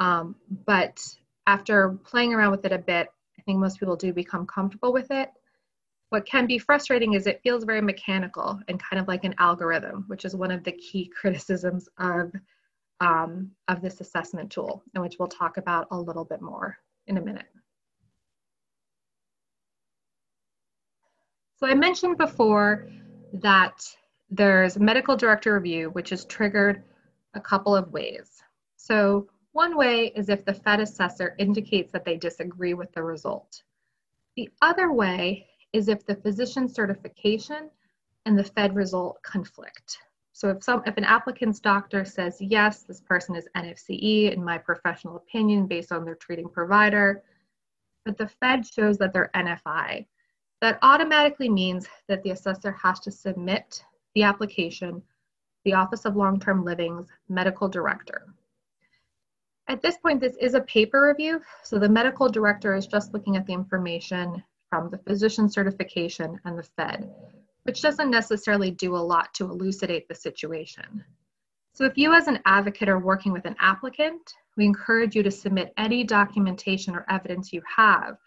[0.00, 0.34] um,
[0.66, 1.00] but
[1.46, 5.10] after playing around with it a bit, I think most people do become comfortable with
[5.10, 5.30] it.
[6.08, 10.04] What can be frustrating is it feels very mechanical and kind of like an algorithm,
[10.06, 12.32] which is one of the key criticisms of
[13.00, 16.78] um, of this assessment tool, and which we'll talk about a little bit more
[17.08, 17.46] in a minute.
[21.56, 22.88] So I mentioned before
[23.34, 23.84] that
[24.30, 26.82] there's medical director review, which is triggered
[27.34, 28.42] a couple of ways.
[28.76, 33.62] So one way is if the FED assessor indicates that they disagree with the result.
[34.36, 37.70] The other way is if the physician certification
[38.26, 39.98] and the FED result conflict.
[40.32, 44.58] So if some if an applicant's doctor says yes, this person is NFCE in my
[44.58, 47.22] professional opinion based on their treating provider,
[48.04, 50.06] but the FED shows that they're NFI,
[50.60, 53.84] that automatically means that the assessor has to submit
[54.14, 55.02] the application
[55.64, 58.26] the Office of Long-Term Living's medical director.
[59.66, 63.36] At this point, this is a paper review, so the medical director is just looking
[63.36, 67.10] at the information from the physician certification and the FED,
[67.62, 71.02] which doesn't necessarily do a lot to elucidate the situation.
[71.72, 75.30] So if you as an advocate are working with an applicant, we encourage you to
[75.30, 78.18] submit any documentation or evidence you have,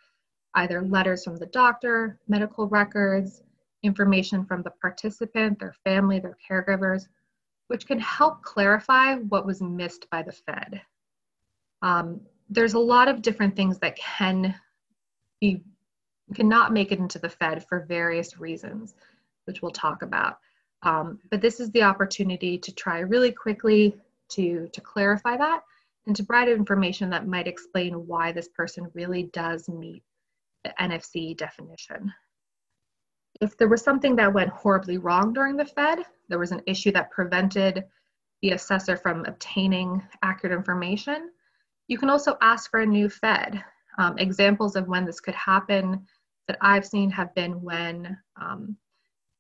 [0.56, 3.44] either letters from the doctor, medical records,
[3.84, 7.08] information from the participant, their family, their caregivers,
[7.68, 10.82] which can help clarify what was missed by the FED.
[11.82, 14.56] Um, there's a lot of different things that can
[15.40, 15.64] be
[16.34, 18.96] cannot make it into the FED for various reasons,
[19.46, 20.40] which we'll talk about.
[20.84, 23.96] Um, but this is the opportunity to try really quickly
[24.30, 25.62] to, to clarify that
[26.06, 30.04] and to provide information that might explain why this person really does meet
[30.64, 32.14] the NFC definition.
[33.42, 36.92] If there was something that went horribly wrong during the FED, there was an issue
[36.94, 37.84] that prevented
[38.42, 41.32] the assessor from obtaining accurate information,
[41.88, 43.64] you can also ask for a new FED.
[43.98, 46.06] Um, examples of when this could happen
[46.48, 48.78] that I've seen have been when um,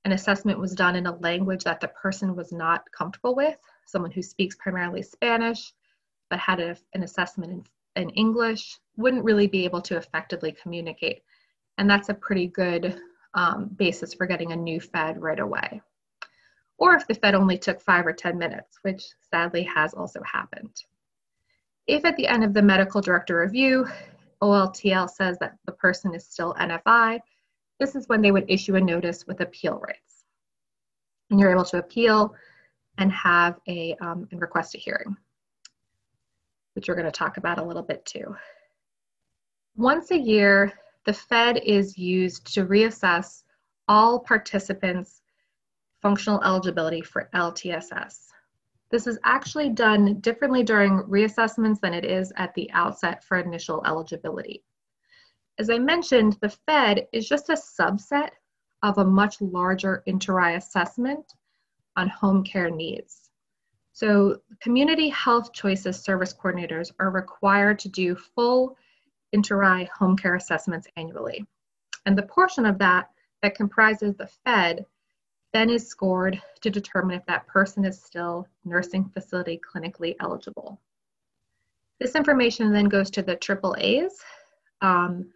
[0.05, 4.11] an assessment was done in a language that the person was not comfortable with, someone
[4.11, 5.73] who speaks primarily Spanish
[6.29, 7.51] but had a, an assessment
[7.95, 11.21] in, in English wouldn't really be able to effectively communicate.
[11.77, 12.99] And that's a pretty good
[13.33, 15.81] um, basis for getting a new FED right away.
[16.77, 20.75] Or if the FED only took five or 10 minutes, which sadly has also happened.
[21.87, 23.87] If at the end of the medical director review,
[24.41, 27.19] OLTL says that the person is still NFI,
[27.79, 30.25] this is when they would issue a notice with appeal rights.
[31.29, 32.33] And you're able to appeal
[32.97, 35.15] and have a um, and request a hearing,
[36.73, 38.35] which we're going to talk about a little bit too.
[39.75, 40.73] Once a year,
[41.07, 43.43] the FED is used to reassess
[43.87, 45.21] all participants'
[46.01, 48.27] functional eligibility for LTSS.
[48.91, 53.81] This is actually done differently during reassessments than it is at the outset for initial
[53.85, 54.65] eligibility.
[55.57, 58.31] As I mentioned, the FED is just a subset
[58.83, 61.35] of a much larger interRAI assessment
[61.95, 63.29] on home care needs.
[63.93, 68.75] So community health choices service coordinators are required to do full
[69.35, 71.45] interRAI home care assessments annually.
[72.05, 73.09] And the portion of that
[73.41, 74.85] that comprises the FED
[75.53, 80.79] then is scored to determine if that person is still nursing facility clinically eligible.
[81.99, 84.11] This information then goes to the AAAs
[84.81, 85.31] um,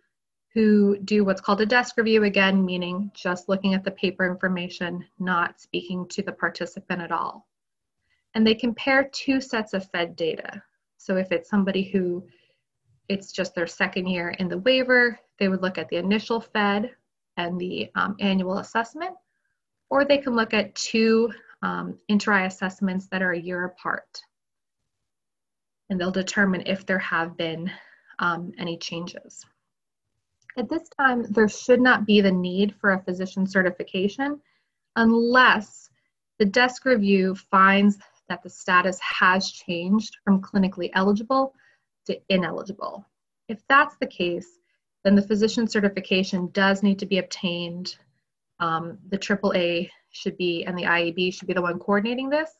[0.54, 5.06] who do what's called a desk review, again, meaning just looking at the paper information,
[5.18, 7.48] not speaking to the participant at all.
[8.34, 10.62] And they compare two sets of FED data.
[10.98, 12.24] So if it's somebody who
[13.12, 16.92] it's just their second year in the waiver, they would look at the initial FED
[17.38, 19.16] and the um, annual assessment
[19.92, 24.22] or they can look at two um, interRAI assessments that are a year apart.
[25.90, 27.70] And they'll determine if there have been
[28.20, 29.46] um, any changes.
[30.58, 34.40] At this time, there should not be the need for a physician certification
[34.96, 35.90] unless
[36.40, 37.98] the desk review finds
[38.30, 41.54] that the status has changed from clinically eligible
[42.06, 43.06] to ineligible.
[43.48, 44.60] If that's the case,
[45.04, 47.96] then the physician certification does need to be obtained
[48.60, 52.52] um, the AAA should be and the IEB should be the one coordinating this.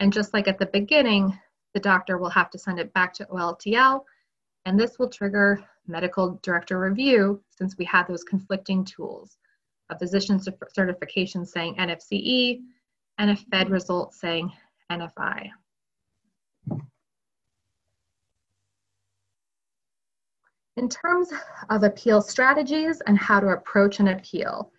[0.00, 1.38] And just like at the beginning,
[1.74, 4.02] the doctor will have to send it back to OLTL,
[4.64, 9.36] and this will trigger medical director review since we have those conflicting tools
[9.90, 10.40] a physician
[10.72, 12.60] certification saying NFCE
[13.18, 14.50] and a FED result saying
[14.90, 15.50] NFI.
[20.76, 21.32] In terms
[21.70, 24.70] of appeal strategies and how to approach an appeal,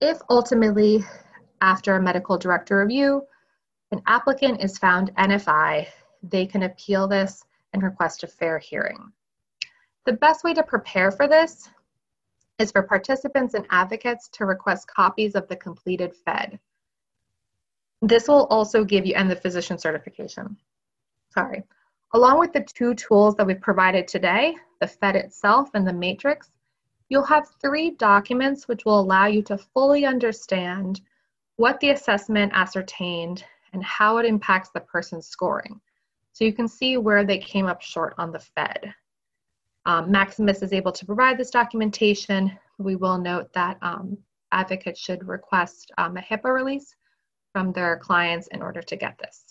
[0.00, 1.02] if ultimately,
[1.62, 3.22] after a medical director review,
[3.90, 5.86] an applicant is found NFI,
[6.22, 9.12] they can appeal this and request a fair hearing.
[10.04, 11.70] The best way to prepare for this
[12.58, 16.58] is for participants and advocates to request copies of the completed FED.
[18.02, 20.58] This will also give you, and the physician certification,
[21.32, 21.64] sorry.
[22.12, 26.50] Along with the two tools that we've provided today, the FED itself and the matrix,
[27.10, 31.00] You'll have three documents which will allow you to fully understand
[31.56, 35.80] what the assessment ascertained and how it impacts the person's scoring.
[36.32, 38.94] So you can see where they came up short on the FED.
[39.86, 42.56] Um, Maximus is able to provide this documentation.
[42.78, 44.16] We will note that um,
[44.52, 46.94] advocates should request um, a HIPAA release
[47.52, 49.46] from their clients in order to get this.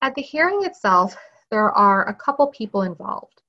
[0.00, 1.16] At the hearing itself,
[1.50, 3.42] there are a couple people involved.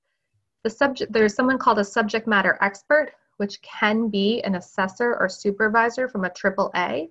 [0.64, 5.28] The subject, there's someone called a subject matter expert, which can be an assessor or
[5.28, 7.10] supervisor from a AAA.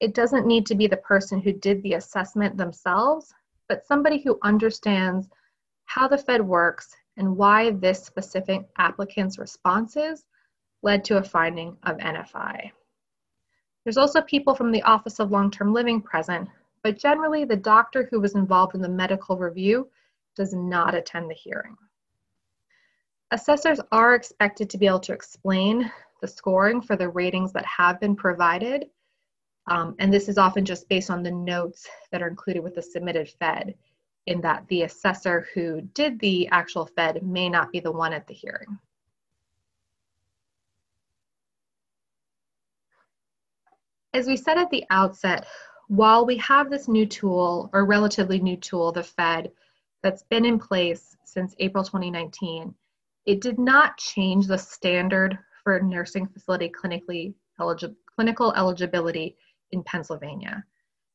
[0.00, 3.34] It doesn't need to be the person who did the assessment themselves,
[3.68, 5.28] but somebody who understands
[5.86, 10.26] how the FED works and why this specific applicant's responses
[10.82, 12.70] led to a finding of NFI.
[13.82, 16.48] There's also people from the Office of Long-Term Living present,
[16.82, 19.88] but generally the doctor who was involved in the medical review
[20.36, 21.76] does not attend the hearing.
[23.30, 28.00] Assessors are expected to be able to explain the scoring for the ratings that have
[28.00, 28.86] been provided,
[29.66, 32.82] um, and this is often just based on the notes that are included with the
[32.82, 33.74] submitted FED,
[34.26, 38.26] in that the assessor who did the actual FED may not be the one at
[38.26, 38.78] the hearing.
[44.14, 45.46] As we said at the outset,
[45.88, 49.50] while we have this new tool, or relatively new tool, the FED,
[50.02, 52.74] that's been in place since April 2019,
[53.26, 59.36] it did not change the standard for nursing facility clinically eligi- clinical eligibility
[59.72, 60.64] in Pennsylvania.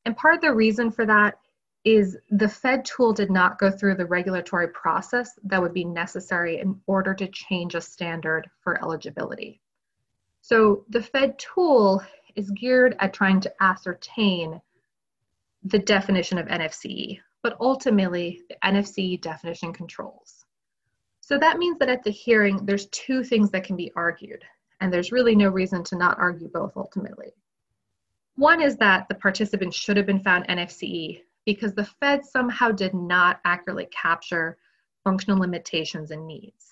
[0.05, 1.39] And part of the reason for that
[1.85, 6.59] is the FED tool did not go through the regulatory process that would be necessary
[6.59, 9.59] in order to change a standard for eligibility.
[10.41, 12.03] So the FED tool
[12.35, 14.61] is geared at trying to ascertain
[15.63, 20.45] the definition of NFCE, but ultimately the NFCE definition controls.
[21.21, 24.43] So that means that at the hearing, there's two things that can be argued,
[24.81, 27.33] and there's really no reason to not argue both ultimately.
[28.35, 32.93] One is that the participant should have been found NFCE because the FED somehow did
[32.93, 34.57] not accurately capture
[35.03, 36.69] functional limitations and needs.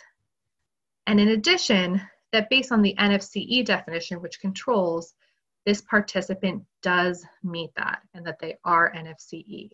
[1.08, 2.02] And in addition,
[2.32, 5.14] that based on the NFCE definition, which controls,
[5.66, 9.70] this participant does meet that and that they are NFCE.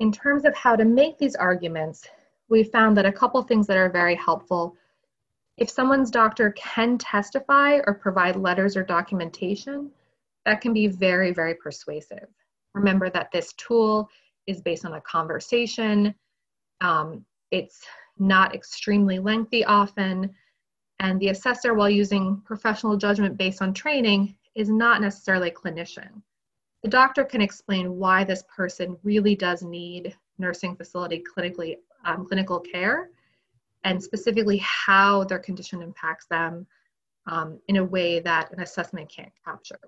[0.00, 2.08] In terms of how to make these arguments,
[2.48, 4.76] we found that a couple things that are very helpful.
[5.58, 9.90] If someone's doctor can testify or provide letters or documentation,
[10.46, 12.26] that can be very, very persuasive.
[12.74, 14.08] Remember that this tool
[14.46, 16.14] is based on a conversation.
[16.80, 17.82] Um, it's
[18.18, 20.34] not extremely lengthy often.
[21.00, 26.22] And the assessor, while using professional judgment based on training, is not necessarily a clinician.
[26.82, 32.60] The doctor can explain why this person really does need nursing facility clinically um, clinical
[32.60, 33.10] care
[33.84, 36.66] and specifically how their condition impacts them
[37.26, 39.78] um, in a way that an assessment can't capture.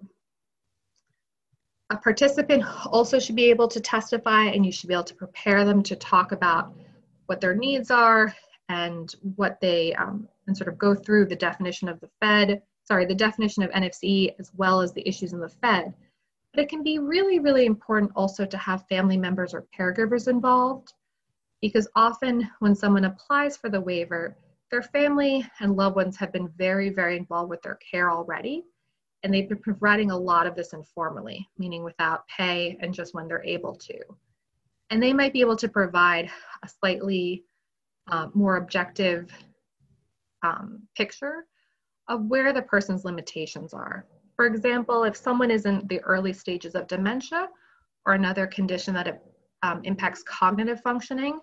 [1.90, 5.64] A participant also should be able to testify and you should be able to prepare
[5.64, 6.74] them to talk about
[7.26, 8.34] what their needs are
[8.68, 13.06] and what they um, and sort of go through the definition of the FED, sorry,
[13.06, 15.94] the definition of NFCE as well as the issues in the FED.
[16.52, 20.92] But it can be really, really important also to have family members or caregivers involved
[21.60, 24.36] because often when someone applies for the waiver,
[24.70, 28.64] their family and loved ones have been very, very involved with their care already.
[29.22, 33.28] And they've been providing a lot of this informally, meaning without pay and just when
[33.28, 33.98] they're able to.
[34.90, 36.28] And they might be able to provide
[36.64, 37.44] a slightly
[38.08, 39.30] uh, more objective
[40.42, 41.46] um, picture
[42.08, 44.06] of where the person's limitations are.
[44.36, 47.48] For example, if someone is in the early stages of dementia
[48.06, 49.22] or another condition that it,
[49.62, 51.38] um, impacts cognitive functioning,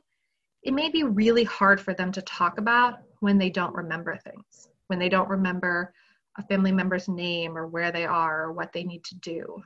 [0.63, 4.69] it may be really hard for them to talk about when they don't remember things,
[4.87, 5.93] when they don't remember
[6.37, 9.61] a family member's name or where they are or what they need to do.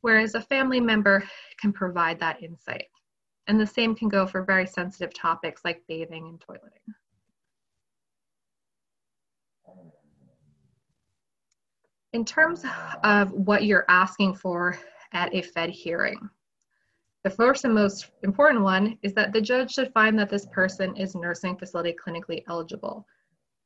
[0.00, 1.24] Whereas a family member
[1.60, 2.86] can provide that insight.
[3.48, 6.94] And the same can go for very sensitive topics like bathing and toileting.
[12.16, 12.64] In terms
[13.04, 14.78] of what you're asking for
[15.12, 16.30] at a FED hearing,
[17.24, 20.96] the first and most important one is that the judge should find that this person
[20.96, 23.06] is nursing facility clinically eligible.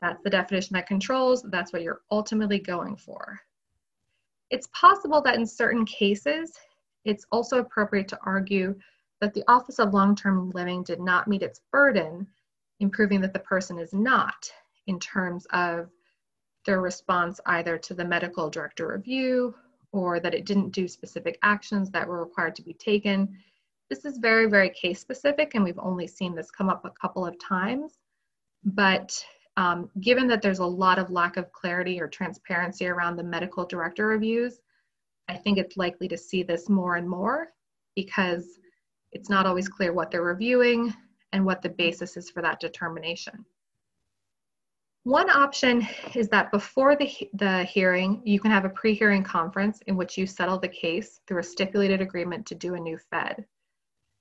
[0.02, 3.38] That's the definition that controls, that's what you're ultimately going for.
[4.50, 6.52] It's possible that in certain cases,
[7.04, 8.74] it's also appropriate to argue
[9.20, 12.26] that the Office of Long-Term Living did not meet its burden
[12.80, 14.50] in proving that the person is not
[14.88, 15.88] in terms of
[16.64, 19.54] their response either to the medical director review
[19.92, 23.36] or that it didn't do specific actions that were required to be taken.
[23.88, 27.26] This is very, very case specific, and we've only seen this come up a couple
[27.26, 27.98] of times.
[28.64, 29.24] But
[29.56, 33.64] um, given that there's a lot of lack of clarity or transparency around the medical
[33.64, 34.60] director reviews,
[35.28, 37.48] I think it's likely to see this more and more
[37.96, 38.58] because
[39.12, 40.94] it's not always clear what they're reviewing
[41.32, 43.44] and what the basis is for that determination.
[45.04, 49.96] One option is that before the, the hearing, you can have a pre-hearing conference in
[49.96, 53.46] which you settle the case through a stipulated agreement to do a new FED.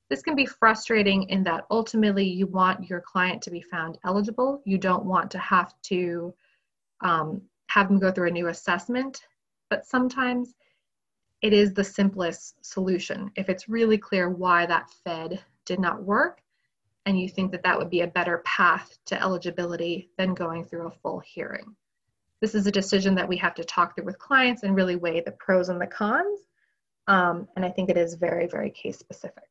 [0.09, 4.61] This can be frustrating in that ultimately you want your client to be found eligible.
[4.65, 6.33] You don't want to have to
[7.01, 9.21] um, have them go through a new assessment,
[9.69, 10.55] but sometimes
[11.41, 13.31] it is the simplest solution.
[13.35, 16.41] If it's really clear why that FED did not work,
[17.09, 20.87] and you think that that would be a better path to eligibility than going through
[20.87, 21.75] a full hearing.
[22.39, 25.21] This is a decision that we have to talk through with clients and really weigh
[25.21, 26.39] the pros and the cons.
[27.07, 29.43] Um, and I think it is very, very case specific.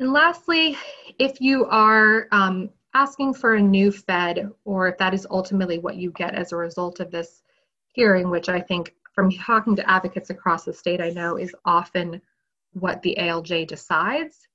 [0.00, 0.76] And lastly,
[1.20, 5.94] if you are um, asking for a new FED, or if that is ultimately what
[5.94, 7.44] you get as a result of this
[7.92, 12.20] hearing, which I think from talking to advocates across the state, I know is often
[12.72, 14.46] what the ALJ decides.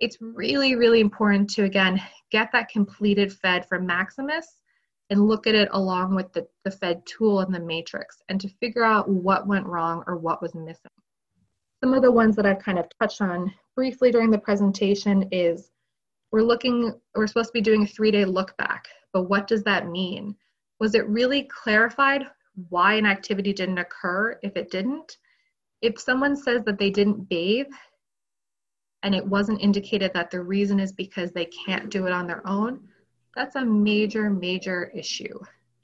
[0.00, 4.58] It's really, really important to, again, get that completed FED from Maximus
[5.10, 8.48] and look at it along with the, the FED tool and the matrix and to
[8.48, 10.90] figure out what went wrong or what was missing.
[11.82, 15.70] Some of the ones that I've kind of touched on briefly during the presentation is
[16.32, 19.62] we're looking, we're supposed to be doing a three day look back, but what does
[19.64, 20.34] that mean?
[20.80, 22.26] Was it really clarified
[22.68, 25.18] why an activity didn't occur if it didn't?
[25.82, 27.66] If someone says that they didn't bathe
[29.02, 32.46] and it wasn't indicated that the reason is because they can't do it on their
[32.46, 32.88] own,
[33.34, 35.38] that's a major, major issue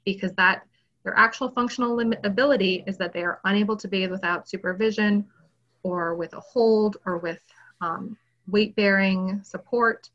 [0.05, 0.65] because that
[1.03, 5.25] their actual functional limit ability is that they are unable to bathe without supervision
[5.83, 7.39] or with a hold or with
[7.81, 8.17] um,
[8.47, 10.09] weight bearing support,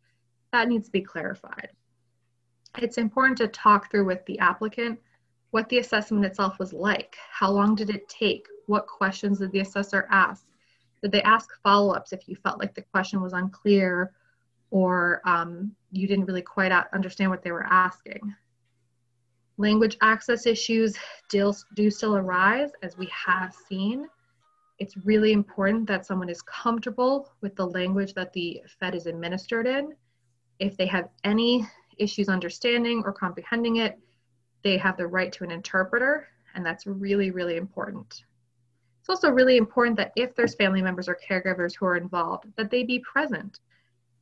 [0.53, 1.71] that needs to be clarified.
[2.79, 5.01] It's important to talk through with the applicant
[5.57, 7.17] what the assessment itself was like.
[7.31, 8.47] How long did it take?
[8.67, 10.45] What questions did the assessor ask?
[11.01, 14.13] Did they ask follow ups if you felt like the question was unclear
[14.71, 18.35] or um, you didn't really quite understand what they were asking?
[19.57, 20.95] Language access issues
[21.31, 24.07] do still arise, as we have seen
[24.79, 29.67] it's really important that someone is comfortable with the language that the FED is administered
[29.67, 29.95] in.
[30.59, 33.99] If they have any issues understanding or comprehending it,
[34.67, 38.25] they have the right to an interpreter, and that's really, really important.
[38.99, 42.71] It's also really important that if there's family members or caregivers who are involved, that
[42.71, 43.61] they be present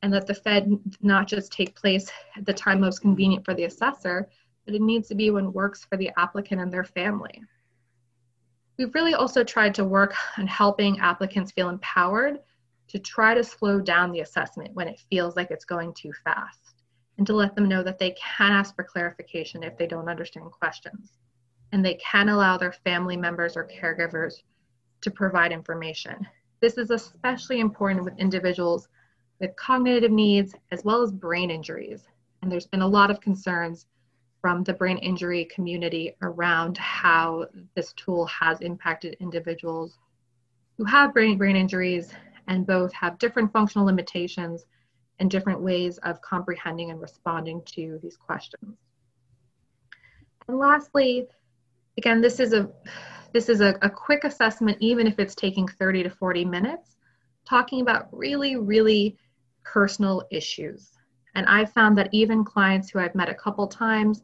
[0.03, 3.63] and that the FED not just take place at the time most convenient for the
[3.63, 4.29] assessor,
[4.65, 7.41] but it needs to be when works for the applicant and their family.
[8.77, 12.39] We've really also tried to work on helping applicants feel empowered
[12.89, 16.74] to try to slow down the assessment when it feels like it's going too fast,
[17.17, 20.51] and to let them know that they can ask for clarification if they don't understand
[20.51, 21.17] questions,
[21.71, 24.35] and they can allow their family members or caregivers
[25.01, 26.27] to provide information.
[26.61, 28.87] This is especially important with individuals
[29.39, 32.07] with cognitive needs as well as brain injuries,
[32.41, 33.85] and there's been a lot of concerns
[34.41, 39.97] from the brain injury community around how this tool has impacted individuals
[40.77, 42.13] who have brain, brain injuries
[42.47, 44.65] and both have different functional limitations
[45.19, 48.77] and different ways of comprehending and responding to these questions.
[50.47, 51.27] And lastly,
[51.97, 52.69] again, this is a
[53.33, 56.95] this is a, a quick assessment, even if it's taking 30 to 40 minutes,
[57.45, 59.17] talking about really, really
[59.63, 60.91] personal issues.
[61.35, 64.21] And I've found that even clients who I've met a couple times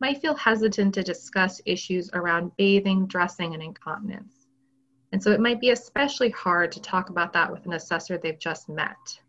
[0.00, 4.48] might feel hesitant to discuss issues around bathing, dressing, and incontinence.
[5.12, 8.38] And so it might be especially hard to talk about that with an assessor they've
[8.38, 9.20] just met.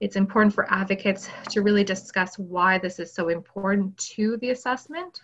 [0.00, 5.20] It's important for advocates to really discuss why this is so important to the assessment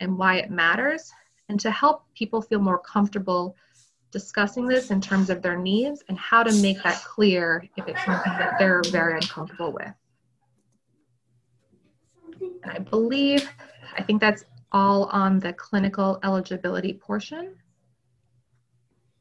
[0.00, 1.12] and why it matters,
[1.48, 3.56] and to help people feel more comfortable
[4.12, 8.04] discussing this in terms of their needs and how to make that clear if it's
[8.04, 9.92] something that they're very uncomfortable with.
[12.40, 13.48] And I believe
[13.96, 17.56] I think that's all on the clinical eligibility portion.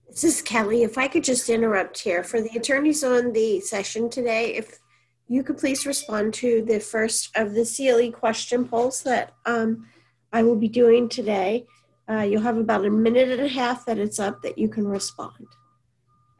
[0.08, 0.84] This is Kelly.
[0.84, 4.80] If I could just interrupt here for the attorneys on the session today, if
[5.28, 9.88] you could please respond to the first of the CLE question polls that um,
[10.32, 11.66] I will be doing today.
[12.10, 14.88] Uh, you'll have about a minute and a half that it's up that you can
[14.88, 15.48] respond.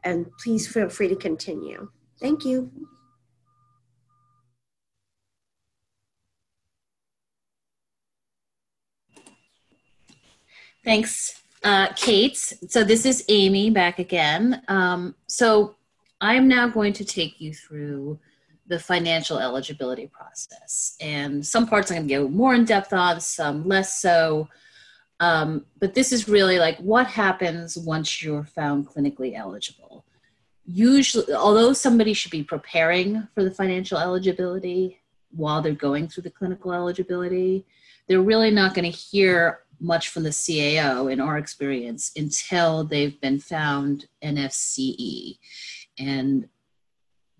[0.04, 1.90] And please feel free to continue.
[2.20, 2.70] Thank you.
[10.84, 12.36] Thanks, uh, Kate.
[12.36, 14.62] So this is Amy back again.
[14.68, 15.76] Um, so
[16.20, 18.18] I'm now going to take you through
[18.66, 20.96] the financial eligibility process.
[21.00, 24.48] And some parts I'm going to go more in depth on, some less so.
[25.20, 30.04] Um, but this is really like what happens once you're found clinically eligible.
[30.66, 35.00] Usually, although somebody should be preparing for the financial eligibility
[35.30, 37.66] while they're going through the clinical eligibility,
[38.06, 43.20] they're really not going to hear much from the CAO in our experience until they've
[43.20, 45.38] been found NFCE.
[45.98, 46.48] And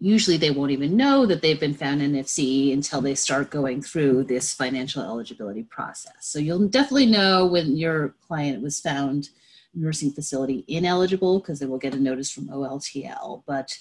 [0.05, 4.25] usually they won't even know that they've been found NFCE until they start going through
[4.25, 6.13] this financial eligibility process.
[6.21, 9.31] So you'll definitely know when your client was found
[9.75, 13.45] nursing facility ineligible because they will get a notice from OLTL.
[13.47, 13.79] But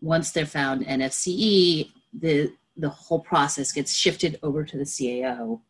[0.00, 5.60] once they're found NFCE, the the whole process gets shifted over to the CAO,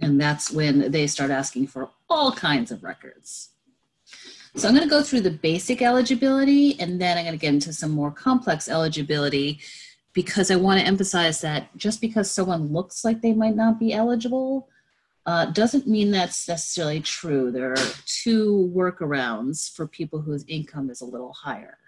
[0.00, 3.50] and that's when they start asking for all kinds of records.
[4.54, 7.54] So I'm going to go through the basic eligibility and then I'm going to get
[7.54, 9.60] into some more complex eligibility
[10.12, 13.94] because I want to emphasize that just because someone looks like they might not be
[13.94, 14.68] eligible
[15.24, 17.50] uh, doesn't mean that's necessarily true.
[17.50, 21.78] There are two workarounds for people whose income is a little higher.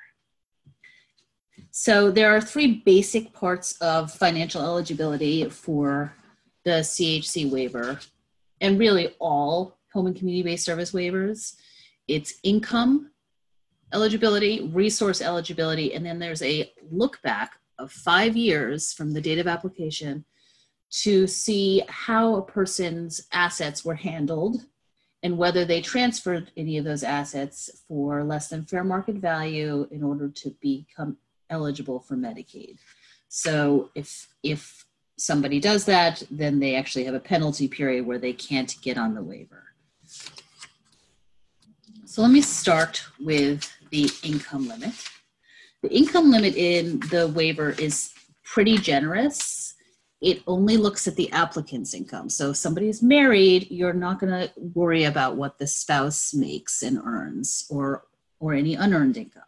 [1.70, 6.14] So there are three basic parts of financial eligibility for
[6.64, 7.98] the CHC waiver
[8.60, 11.56] and really all home and community-based service waivers
[12.08, 13.10] it's income
[13.92, 19.38] eligibility, resource eligibility, and then there's a look back of five years from the date
[19.38, 20.24] of application
[20.90, 24.64] to see how a person's assets were handled
[25.22, 30.02] and whether they transferred any of those assets for less than fair market value in
[30.02, 31.16] order to become
[31.50, 32.76] eligible for Medicaid.
[33.28, 34.84] So if if
[35.16, 39.14] somebody does that, then they actually have a penalty period where they can't get on
[39.14, 39.64] the waiver.
[42.14, 44.92] So let me start with the income limit.
[45.82, 48.12] The income limit in the waiver is
[48.44, 49.74] pretty generous.
[50.20, 52.30] It only looks at the applicant's income.
[52.30, 56.84] So if somebody is married, you're not going to worry about what the spouse makes
[56.84, 58.04] and earns or
[58.38, 59.42] or any unearned income.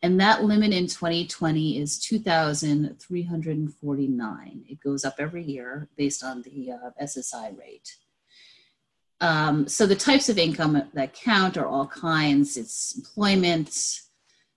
[0.00, 4.64] And that limit in 2020 is 2,349.
[4.68, 7.96] It goes up every year based on the uh, SSI rate.
[9.20, 12.56] Um, so the types of income that count are all kinds.
[12.56, 14.00] It's employment,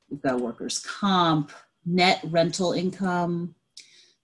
[0.09, 1.51] we've got workers' comp,
[1.85, 3.55] net rental income,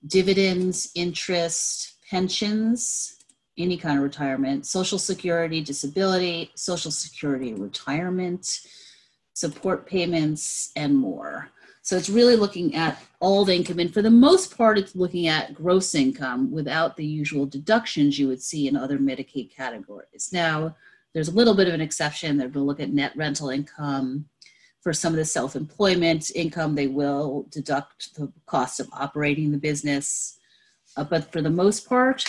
[0.06, 3.18] dividends, interest, pensions,
[3.58, 8.60] any kind of retirement, social security, disability, social security, retirement,
[9.34, 11.50] support payments, and more.
[11.86, 13.78] So it's really looking at all the income.
[13.78, 18.28] And for the most part, it's looking at gross income without the usual deductions you
[18.28, 20.32] would see in other Medicaid categories.
[20.34, 20.76] Now,
[21.14, 22.38] there's a little bit of an exception.
[22.38, 24.26] They're going to look at net rental income.
[24.82, 29.60] For some of the self employment income, they will deduct the cost of operating the
[29.60, 30.40] business.
[30.98, 32.26] Uh, but for the most part,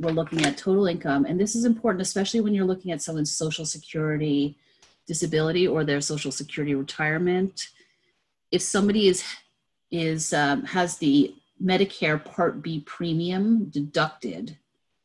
[0.00, 1.24] we're looking at total income.
[1.24, 4.58] And this is important, especially when you're looking at someone's social security
[5.06, 7.68] disability or their social security retirement
[8.50, 9.24] if somebody is
[9.90, 14.56] is um, has the Medicare Part B premium deducted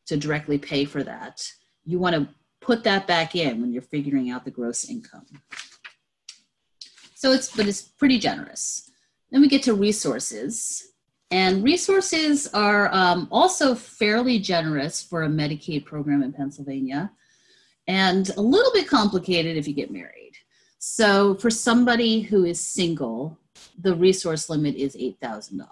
[0.06, 1.50] to directly pay for that,
[1.86, 2.28] you want to
[2.62, 5.26] put that back in when you're figuring out the gross income.
[7.16, 8.92] So it's but it's pretty generous.
[9.32, 10.90] Then we get to resources.
[11.32, 17.12] And resources are um, also fairly generous for a Medicaid program in Pennsylvania
[17.88, 20.34] and a little bit complicated if you get married.
[20.86, 23.38] So for somebody who is single,
[23.80, 25.66] the resource limit is $8,000.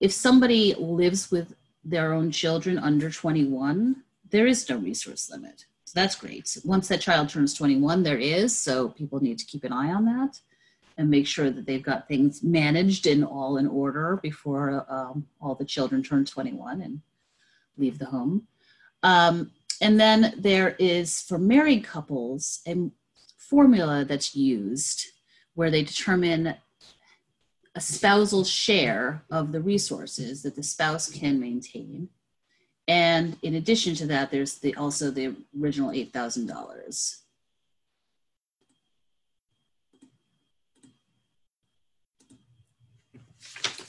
[0.00, 1.54] If somebody lives with
[1.84, 5.66] their own children under 21, there is no resource limit.
[5.84, 6.58] So that's great.
[6.64, 8.58] Once that child turns 21, there is.
[8.58, 10.40] So people need to keep an eye on that
[10.98, 15.54] and make sure that they've got things managed and all in order before um, all
[15.54, 17.00] the children turn 21 and
[17.78, 18.48] leave the home.
[19.04, 22.90] Um, and then there is for married couples, and
[23.50, 25.06] formula that's used
[25.54, 26.54] where they determine
[27.74, 32.08] a spousal share of the resources that the spouse can maintain.
[32.86, 37.16] And in addition to that, there's the, also the original $8,000.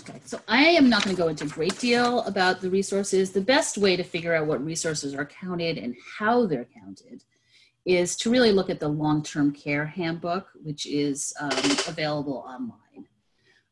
[0.01, 3.31] Okay, so I am not going to go into a great deal about the resources.
[3.31, 7.23] The best way to figure out what resources are counted and how they're counted
[7.85, 11.51] is to really look at the long-term care handbook, which is um,
[11.87, 13.07] available online.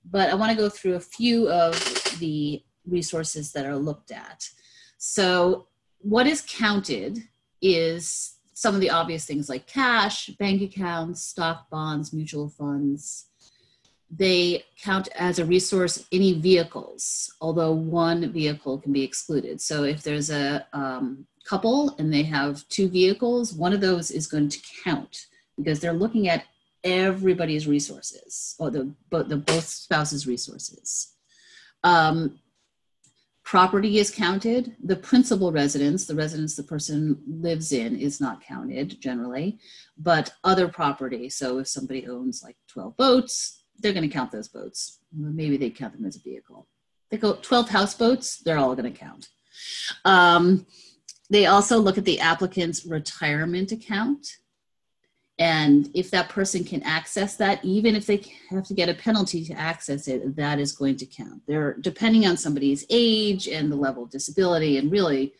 [0.10, 1.76] But I want to go through a few of
[2.20, 4.50] the resources that are looked at.
[4.98, 5.68] So
[6.00, 7.20] what is counted
[7.62, 13.28] is some of the obvious things like cash, bank accounts, stock bonds, mutual funds.
[14.12, 19.62] They count as a resource any vehicles, although one vehicle can be excluded.
[19.62, 24.28] So if there's a um, couple and they have two vehicles, one of those is
[24.28, 25.26] going to count
[25.58, 26.44] because they're looking at
[26.84, 31.16] everybody's resources or the, the both spouses' resources.
[31.84, 32.40] Um,
[33.44, 34.76] property is counted.
[34.84, 39.60] The principal residence, the residence the person lives in, is not counted generally,
[39.98, 41.30] but other property.
[41.30, 45.00] So if somebody owns like 12 boats, they're going to count those boats.
[45.12, 46.68] maybe they count them as a vehicle.
[47.10, 49.30] They go 12 houseboats, they're all going to count.
[50.06, 50.68] Um,
[51.30, 54.38] they also look at the applicant's retirement account.
[55.38, 59.46] And if that person can access that, even if they have to get a penalty
[59.46, 61.42] to access it, that is going to count.
[61.48, 64.78] They're depending on somebody's age and the level of disability.
[64.78, 65.34] And really,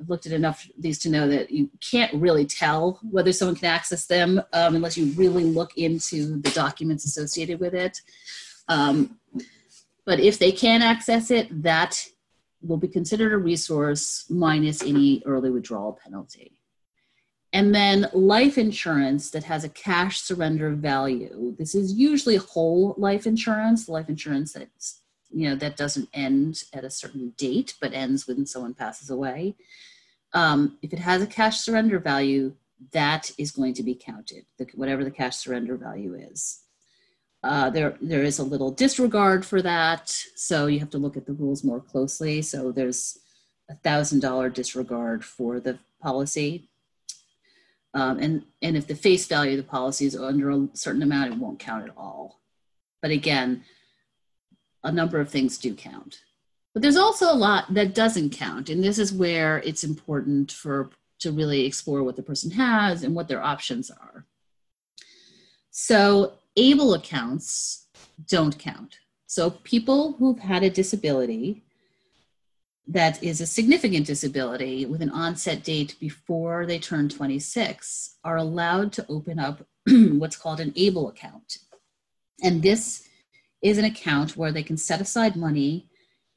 [0.00, 3.54] I've looked at enough of these to know that you can't really tell whether someone
[3.54, 8.00] can access them um, unless you really look into the documents associated with it.
[8.66, 9.18] Um,
[10.04, 12.08] but if they can access it, that
[12.66, 16.56] will be considered a resource minus any early withdrawal penalty.
[17.52, 21.54] And then life insurance that has a cash surrender value.
[21.56, 25.00] This is usually whole life insurance, life insurance that's
[25.30, 29.54] you know that doesn't end at a certain date but ends when someone passes away.
[30.32, 32.54] Um, if it has a cash surrender value,
[32.92, 36.63] that is going to be counted, the, whatever the cash surrender value is.
[37.44, 41.26] Uh, there, there is a little disregard for that, so you have to look at
[41.26, 42.40] the rules more closely.
[42.40, 43.18] So there's
[43.68, 46.70] a thousand dollar disregard for the policy,
[47.92, 51.34] um, and and if the face value of the policy is under a certain amount,
[51.34, 52.40] it won't count at all.
[53.02, 53.64] But again,
[54.82, 56.20] a number of things do count.
[56.72, 60.88] But there's also a lot that doesn't count, and this is where it's important for
[61.18, 64.24] to really explore what the person has and what their options are.
[65.70, 67.88] So ABLE accounts
[68.28, 68.98] don't count.
[69.26, 71.64] So people who've had a disability
[72.86, 78.92] that is a significant disability with an onset date before they turn 26 are allowed
[78.92, 81.58] to open up what's called an ABLE account.
[82.42, 83.08] And this
[83.62, 85.88] is an account where they can set aside money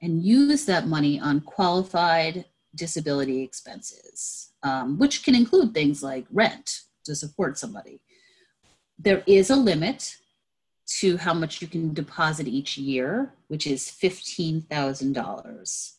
[0.01, 2.45] and use that money on qualified
[2.75, 7.99] disability expenses, um, which can include things like rent to support somebody.
[8.99, 10.17] There is a limit
[10.99, 15.93] to how much you can deposit each year, which is $15,000.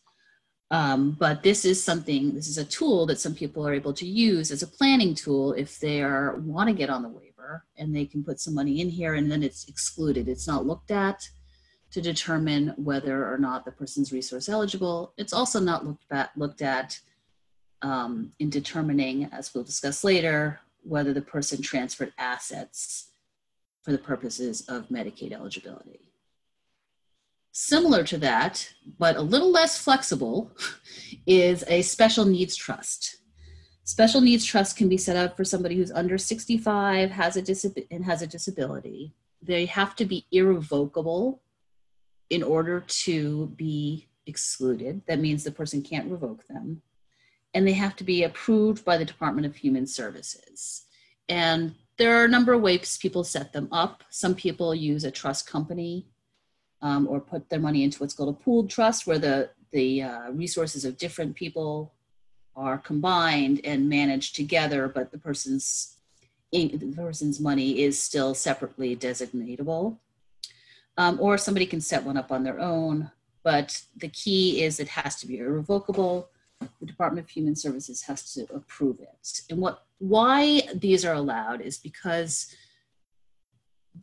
[0.70, 4.06] Um, but this is something, this is a tool that some people are able to
[4.06, 7.94] use as a planning tool if they are want to get on the waiver and
[7.94, 10.28] they can put some money in here and then it's excluded.
[10.28, 11.26] It's not looked at
[11.90, 15.14] to determine whether or not the person's resource eligible.
[15.16, 17.00] It's also not looked at, looked at
[17.80, 23.10] um, in determining, as we'll discuss later, whether the person transferred assets
[23.82, 26.12] for the purposes of Medicaid eligibility.
[27.52, 30.52] Similar to that, but a little less flexible,
[31.26, 33.18] is a special needs trust.
[33.84, 37.86] Special needs trust can be set up for somebody who's under 65 has a disab-
[37.90, 39.14] and has a disability.
[39.42, 41.42] They have to be irrevocable
[42.28, 45.02] in order to be excluded.
[45.06, 46.82] That means the person can't revoke them.
[47.54, 50.84] And they have to be approved by the Department of Human Services.
[51.28, 54.04] And there are a number of ways people set them up.
[54.10, 56.06] Some people use a trust company
[56.80, 60.30] um, or put their money into what's called a pooled trust, where the, the uh,
[60.30, 61.92] resources of different people
[62.54, 65.94] are combined and managed together, but the person's
[66.50, 69.98] the person's money is still separately designatable
[70.98, 73.10] um, or somebody can set one up on their own.
[73.44, 76.28] But the key is it has to be irrevocable.
[76.60, 79.42] The Department of Human Services has to approve it.
[79.50, 82.54] And what why these are allowed is because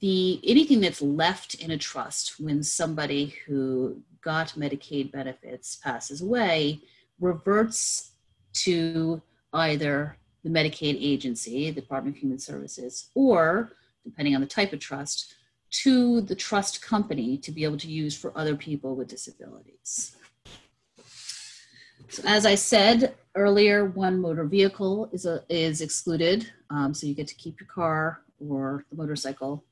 [0.01, 6.81] the anything that's left in a trust when somebody who got Medicaid benefits passes away
[7.19, 8.11] reverts
[8.53, 9.21] to
[9.53, 13.71] either the Medicaid agency, the Department of Human Services, or
[14.03, 15.35] depending on the type of trust,
[15.71, 20.15] to the trust company to be able to use for other people with disabilities.
[22.09, 26.51] So as I said earlier, one motor vehicle is, a, is excluded.
[26.69, 29.63] Um, so you get to keep your car or the motorcycle.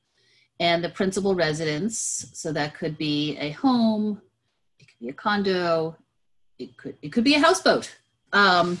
[0.60, 4.20] And the principal residence, so that could be a home,
[4.78, 5.96] it could be a condo,
[6.58, 7.96] it could, it could be a houseboat.
[8.32, 8.78] Um,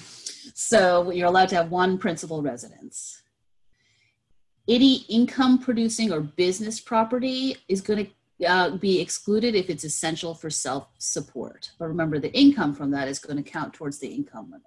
[0.54, 3.22] so you're allowed to have one principal residence
[4.68, 8.10] any income producing or business property is going to
[8.46, 11.70] uh, be excluded if it's essential for self support.
[11.78, 14.64] But remember, the income from that is going to count towards the income limit.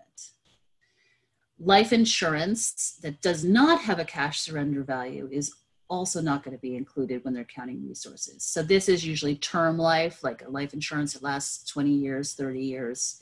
[1.60, 5.54] Life insurance that does not have a cash surrender value is
[5.90, 8.44] also not going to be included when they're counting resources.
[8.44, 12.62] So, this is usually term life, like a life insurance that lasts 20 years, 30
[12.62, 13.22] years.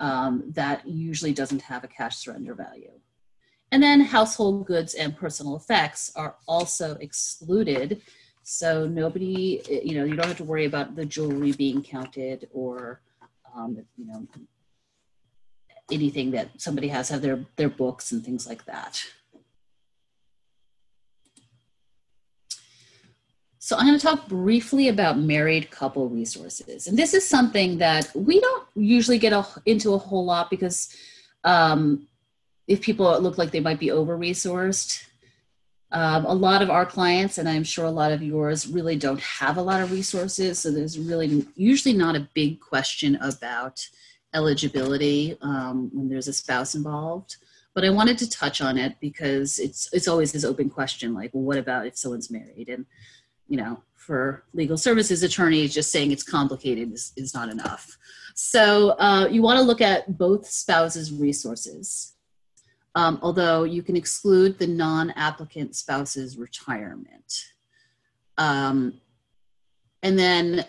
[0.00, 2.90] Um, that usually doesn't have a cash surrender value.
[3.70, 8.02] And then household goods and personal effects are also excluded.
[8.42, 13.00] So nobody, you know, you don't have to worry about the jewelry being counted or,
[13.54, 14.26] um, you know,
[15.90, 19.04] anything that somebody has have their their books and things like that.
[23.58, 26.88] So I'm going to talk briefly about married couple resources.
[26.88, 30.88] And this is something that we don't usually get a, into a whole lot because
[31.44, 32.08] um,
[32.66, 35.06] if people look like they might be over resourced,
[35.92, 39.20] um, a lot of our clients, and I'm sure a lot of yours, really don't
[39.20, 40.58] have a lot of resources.
[40.58, 43.86] So there's really usually not a big question about
[44.34, 47.36] eligibility um, when there's a spouse involved.
[47.74, 51.30] But I wanted to touch on it because it's it's always this open question, like,
[51.32, 52.68] well, what about if someone's married?
[52.68, 52.86] And
[53.48, 57.96] you know, for legal services attorneys, just saying it's complicated is, is not enough.
[58.34, 62.11] So uh, you want to look at both spouses' resources,
[62.94, 67.32] um, although you can exclude the non-applicant spouse's retirement.
[68.38, 69.00] Um,
[70.02, 70.64] and then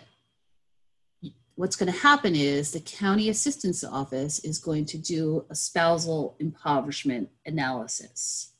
[1.56, 6.36] what's going to happen is the county assistance office is going to do a spousal
[6.38, 8.52] impoverishment analysis.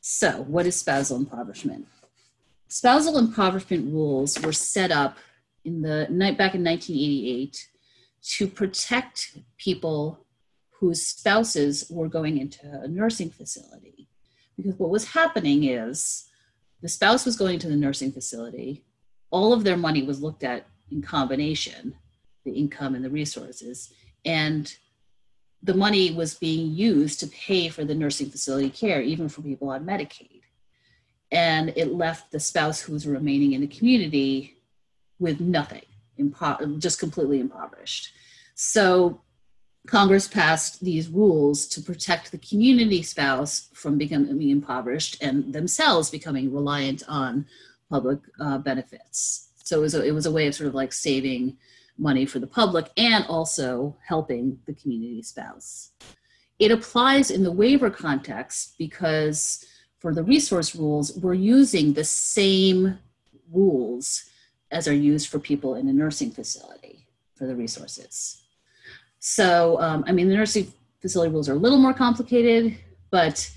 [0.00, 1.86] So, what is spousal impoverishment?
[2.68, 5.18] Spousal impoverishment rules were set up
[5.64, 7.68] in the night back in 1988
[8.22, 10.24] to protect people
[10.78, 14.08] whose spouses were going into a nursing facility.
[14.56, 16.28] Because what was happening is
[16.82, 18.84] the spouse was going to the nursing facility,
[19.30, 21.94] all of their money was looked at in combination
[22.44, 23.92] the income and the resources.
[24.24, 24.74] And
[25.62, 29.70] the money was being used to pay for the nursing facility care, even for people
[29.70, 30.42] on Medicaid.
[31.32, 34.56] And it left the spouse who was remaining in the community
[35.18, 35.84] with nothing,
[36.18, 38.12] impo- just completely impoverished.
[38.54, 39.20] So
[39.88, 46.52] Congress passed these rules to protect the community spouse from becoming impoverished and themselves becoming
[46.52, 47.46] reliant on
[47.88, 49.48] public uh, benefits.
[49.64, 51.56] So it was, a, it was a way of sort of like saving
[51.96, 55.92] money for the public and also helping the community spouse.
[56.58, 59.64] It applies in the waiver context because
[59.98, 62.98] for the resource rules, we're using the same
[63.50, 64.26] rules
[64.70, 68.42] as are used for people in a nursing facility for the resources.
[69.20, 72.76] So, um, I mean, the nursing facility rules are a little more complicated,
[73.10, 73.50] but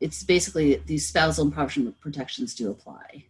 [0.00, 3.24] it's basically these spousal and impoverishment protections do apply.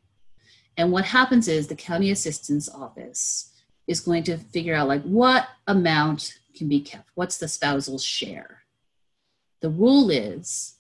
[0.77, 3.53] And what happens is the county assistance office
[3.87, 7.11] is going to figure out like what amount can be kept.
[7.15, 8.63] What's the spousal share?
[9.61, 10.77] The rule is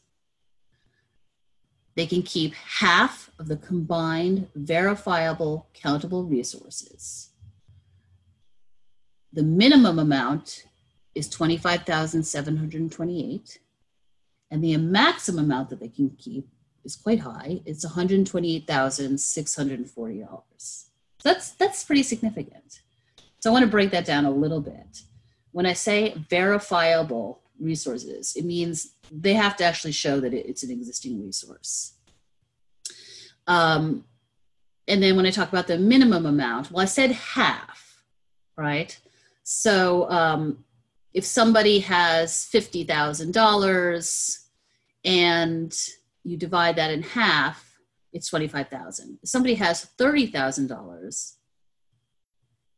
[1.95, 7.31] they can keep half of the combined verifiable countable resources.
[9.33, 10.65] The minimum amount
[11.15, 13.59] is 25,728
[14.51, 16.47] and the maximum amount that they can keep
[16.85, 17.63] is quite high.
[17.65, 20.85] It's $128,640.
[21.25, 22.83] That's that's pretty significant.
[23.39, 25.05] So I want to break that down a little bit.
[25.53, 30.71] When I say verifiable resources, it means they have to actually show that it's an
[30.71, 31.95] existing resource.
[33.47, 34.05] Um,
[34.87, 38.03] and then when I talk about the minimum amount, well, I said half,
[38.57, 38.99] right?
[39.45, 40.65] So um,
[41.15, 44.39] if somebody has $50,000
[45.05, 45.79] and
[46.25, 47.79] you divide that in half,
[48.13, 49.19] it's 25,000.
[49.23, 51.33] If somebody has $30,000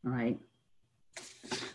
[0.05, 0.39] All right.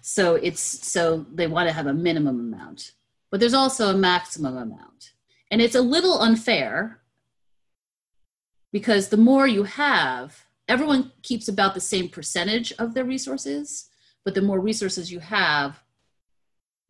[0.00, 2.92] So it's so they want to have a minimum amount,
[3.30, 5.12] but there's also a maximum amount.
[5.50, 7.00] And it's a little unfair
[8.72, 13.88] because the more you have, everyone keeps about the same percentage of their resources
[14.26, 15.80] but the more resources you have,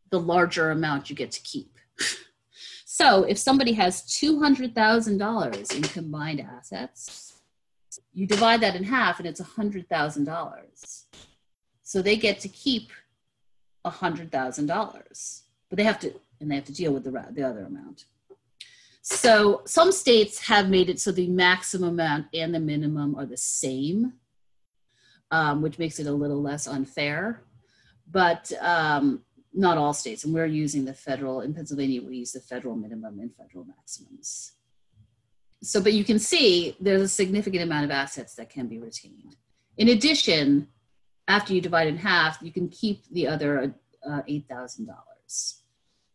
[0.09, 1.77] the larger amount you get to keep.
[2.85, 7.39] so if somebody has $200,000 in combined assets,
[8.11, 11.03] you divide that in half and it's $100,000.
[11.87, 12.91] So they get to keep
[13.85, 17.63] a $100,000, but they have to, and they have to deal with the, the other
[17.63, 18.03] amount.
[19.01, 23.37] So some states have made it so the maximum amount and the minimum are the
[23.37, 24.11] same
[25.31, 27.41] um, which makes it a little less unfair.
[28.11, 29.21] But um,
[29.53, 33.21] not all states, and we're using the federal, in Pennsylvania, we use the federal minimum
[33.21, 34.51] and federal maximums.
[35.63, 39.37] So, but you can see there's a significant amount of assets that can be retained.
[39.77, 40.67] In addition,
[41.27, 43.73] after you divide in half, you can keep the other
[44.07, 44.87] uh, $8,000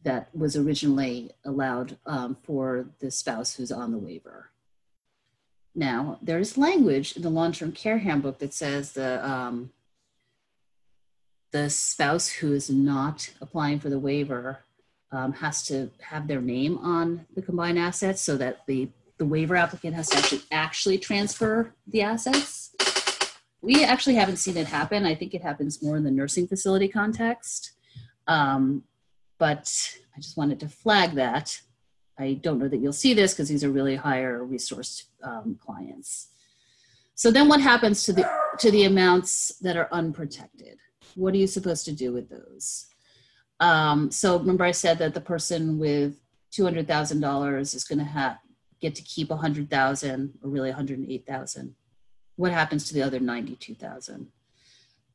[0.05, 4.51] that was originally allowed um, for the spouse who's on the waiver.
[5.75, 9.73] Now, there is language in the long-term care handbook that says the um,
[11.51, 14.61] the spouse who is not applying for the waiver
[15.13, 18.89] um, has to have their name on the combined assets so that the
[19.19, 22.75] the waiver applicant has to actually actually transfer the assets.
[23.63, 25.07] We actually haven't seen it happen.
[25.07, 27.73] I think it happens more in the nursing facility context.
[28.27, 28.83] Um,
[29.39, 31.61] but I just wanted to flag that.
[32.19, 36.29] I don't know that you'll see this because these are really higher resource um, clients.
[37.15, 40.79] So then what happens to the, to the amounts that are unprotected?
[41.15, 42.87] What are you supposed to do with those?
[43.61, 46.17] Um, so remember I said that the person with
[46.53, 48.39] $200,000 is going to have
[48.81, 51.75] get to keep 100,000 or really 108,000.
[52.37, 54.29] What happens to the other 92,000?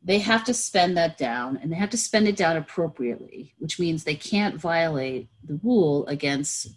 [0.04, 3.80] They have to spend that down and they have to spend it down appropriately, which
[3.80, 6.70] means they can't violate the rule against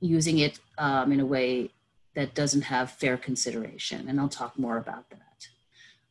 [0.00, 1.70] using it um, in a way
[2.14, 4.08] that doesn't have fair consideration.
[4.08, 5.18] And I'll talk more about that.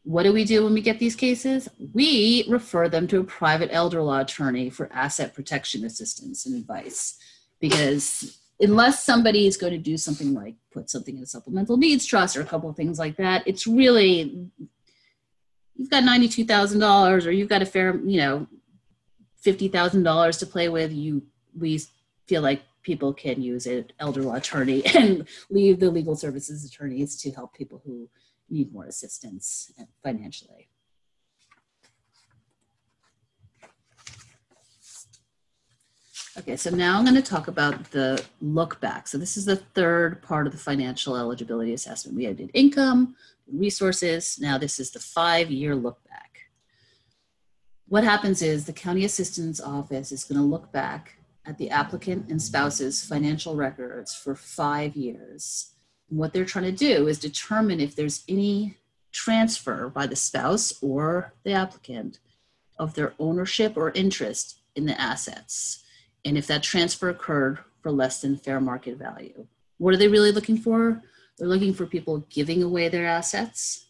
[0.04, 1.68] What do we do when we get these cases?
[1.94, 7.18] We refer them to a private elder law attorney for asset protection assistance and advice
[7.60, 12.06] because unless somebody is going to do something like put something in a supplemental needs
[12.06, 14.50] trust or a couple of things like that, it's really
[15.76, 18.48] you've got ninety-two thousand dollars or you've got a fair, you know,
[19.38, 20.92] fifty thousand dollars to play with.
[20.92, 21.24] You
[21.58, 21.82] we
[22.28, 27.16] feel like people can use an elder law attorney and leave the legal services attorneys
[27.22, 28.10] to help people who
[28.50, 29.72] need more assistance
[30.04, 30.70] financially.
[36.38, 39.08] Okay, so now I'm going to talk about the look back.
[39.08, 42.16] So this is the third part of the financial eligibility assessment.
[42.16, 43.16] We did income,
[43.52, 44.38] resources.
[44.40, 46.42] Now this is the five-year look back.
[47.88, 52.30] What happens is the county assistance office is going to look back at the applicant
[52.30, 55.72] and spouse's financial records for five years
[56.10, 58.78] what they're trying to do is determine if there's any
[59.12, 62.20] transfer by the spouse or the applicant
[62.80, 65.84] of their ownership or interest in the assets,
[66.26, 69.46] and if that transfer occurred for less than fair market value.
[69.78, 71.02] What are they really looking for?
[71.38, 73.88] They're looking for people giving away their assets,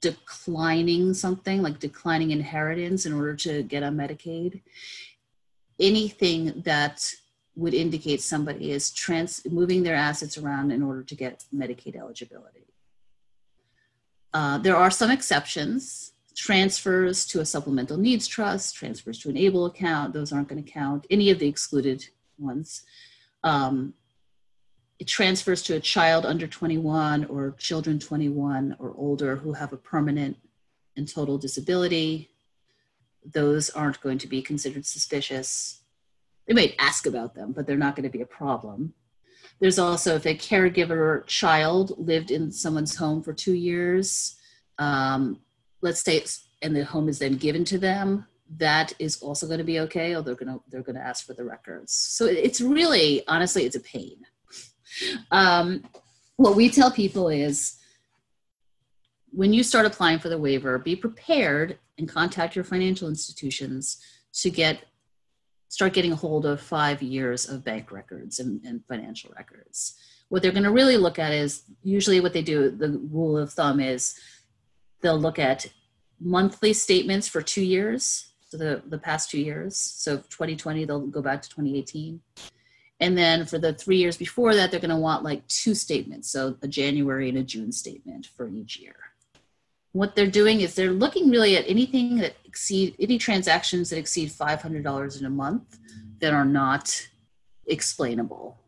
[0.00, 4.62] declining something like declining inheritance in order to get on Medicaid,
[5.78, 7.12] anything that
[7.54, 12.66] would indicate somebody is trans moving their assets around in order to get Medicaid eligibility.
[14.32, 16.11] Uh, there are some exceptions.
[16.36, 20.70] Transfers to a supplemental needs trust, transfers to an ABLE account, those aren't going to
[20.70, 21.06] count.
[21.10, 22.06] Any of the excluded
[22.38, 22.82] ones.
[23.44, 23.94] Um,
[24.98, 29.76] it transfers to a child under 21 or children 21 or older who have a
[29.76, 30.36] permanent
[30.96, 32.30] and total disability.
[33.24, 35.82] Those aren't going to be considered suspicious
[36.46, 38.94] they might ask about them, but they're not going to be a problem.
[39.60, 44.36] There's also if a caregiver child lived in someone's home for two years,
[44.78, 45.40] um,
[45.82, 48.26] let's say, it's and the home is then given to them,
[48.56, 50.14] that is also going to be okay.
[50.14, 51.92] Or they're going to they're going to ask for the records.
[51.92, 54.18] So it's really, honestly, it's a pain.
[55.30, 55.84] Um,
[56.36, 57.76] what we tell people is
[59.30, 63.98] when you start applying for the waiver, be prepared and contact your financial institutions
[64.34, 64.84] to get
[65.68, 69.94] start getting a hold of five years of bank records and, and financial records.
[70.28, 73.54] What they're going to really look at is usually what they do, the rule of
[73.54, 74.14] thumb is
[75.02, 75.66] they'll look at
[76.20, 79.76] monthly statements for two years, so the, the past two years.
[79.76, 82.20] So 2020, they'll go back to 2018.
[83.00, 86.30] And then for the three years before that, they're going to want like two statements,
[86.30, 88.96] so a January and a June statement for each year
[89.92, 94.30] what they're doing is they're looking really at anything that exceed any transactions that exceed
[94.30, 95.78] $500 in a month
[96.18, 97.08] that are not
[97.66, 98.58] explainable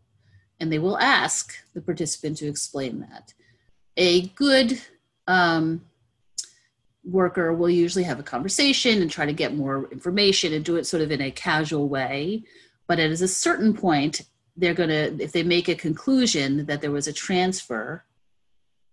[0.60, 3.32] and they will ask the participant to explain that
[3.96, 4.80] a good
[5.26, 5.84] um,
[7.04, 10.86] worker will usually have a conversation and try to get more information and do it
[10.86, 12.42] sort of in a casual way
[12.86, 14.22] but at a certain point
[14.56, 18.04] they're going to if they make a conclusion that there was a transfer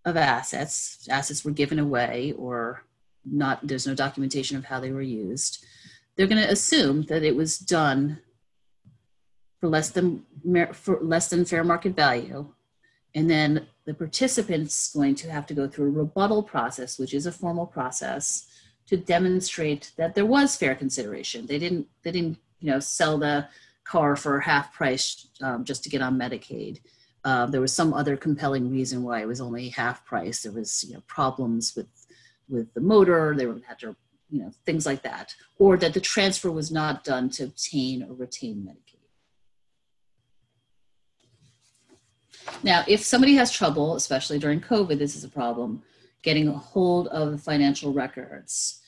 [0.05, 1.07] of assets.
[1.09, 2.83] Assets were given away or
[3.25, 5.63] not, there's no documentation of how they were used.
[6.15, 8.19] They're going to assume that it was done
[9.59, 10.25] for less than
[10.73, 12.51] for less than fair market value,
[13.13, 17.25] and then the participant's going to have to go through a rebuttal process, which is
[17.25, 18.47] a formal process,
[18.87, 21.45] to demonstrate that there was fair consideration.
[21.45, 23.47] They didn't they didn't you know sell the
[23.83, 26.79] car for half price um, just to get on Medicaid
[27.23, 30.41] uh, there was some other compelling reason why it was only half price.
[30.41, 31.87] There was you know problems with
[32.49, 33.35] with the motor.
[33.35, 33.95] They were had to
[34.29, 38.13] you know things like that, or that the transfer was not done to obtain or
[38.13, 38.90] retain Medicaid.
[42.63, 45.81] Now, if somebody has trouble, especially during COVID, this is a problem,
[46.21, 48.81] getting a hold of financial records.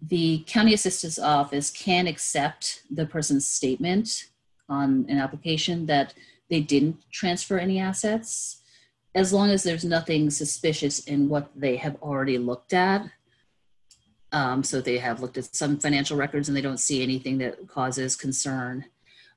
[0.00, 4.26] The county assistance office can accept the person's statement
[4.68, 6.14] on an application that
[6.50, 8.58] they didn't transfer any assets.
[9.14, 13.06] as long as there's nothing suspicious in what they have already looked at.
[14.32, 17.68] Um, so they have looked at some financial records and they don't see anything that
[17.68, 18.86] causes concern.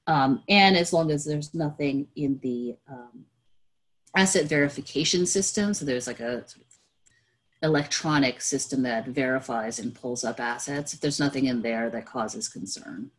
[0.08, 3.26] Um, and as long as there's nothing in the um,
[4.16, 6.78] asset verification system, so there's like a sort of
[7.62, 12.48] electronic system that verifies and pulls up assets, if there's nothing in there that causes
[12.48, 13.12] concern.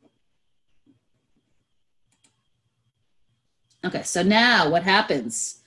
[3.84, 5.60] Okay, so now what happens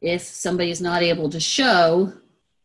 [0.00, 2.12] if somebody is not able to show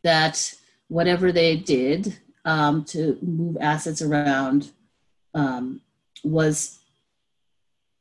[0.02, 0.54] that
[0.88, 4.70] whatever they did um, to move assets around
[5.34, 5.80] um,
[6.24, 6.78] was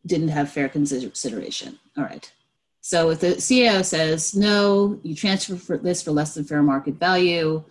[0.06, 1.78] didn't have fair consideration.
[1.98, 2.32] All right.
[2.90, 6.96] So if the CAO says no, you transfer for this for less than fair market
[6.96, 7.64] value,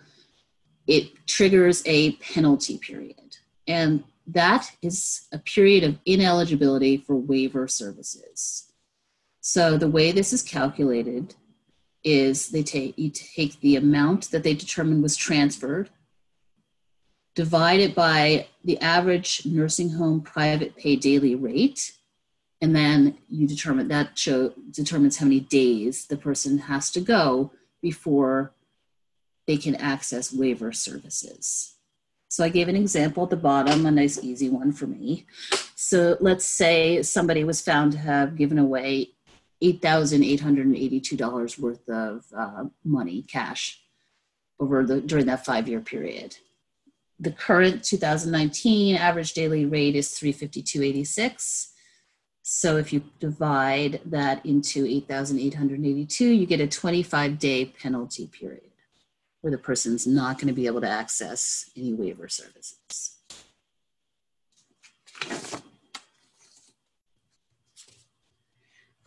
[0.87, 3.35] it triggers a penalty period,
[3.67, 8.71] and that is a period of ineligibility for waiver services.
[9.41, 11.35] So the way this is calculated
[12.01, 15.89] is they take you take the amount that they determined was transferred,
[17.35, 21.91] divide it by the average nursing home private pay daily rate,
[22.61, 27.51] and then you determine that show determines how many days the person has to go
[27.81, 28.53] before
[29.47, 31.75] they can access waiver services.
[32.27, 35.25] So I gave an example at the bottom, a nice easy one for me.
[35.75, 39.11] So let's say somebody was found to have given away
[39.63, 43.81] $8,882 worth of uh, money, cash,
[44.59, 46.37] over the during that five-year period.
[47.19, 51.69] The current 2019 average daily rate is 352.86.
[52.51, 58.71] So if you divide that into 8,882, you get a 25-day penalty period
[59.41, 63.17] where the person's not going to be able to access any waiver services.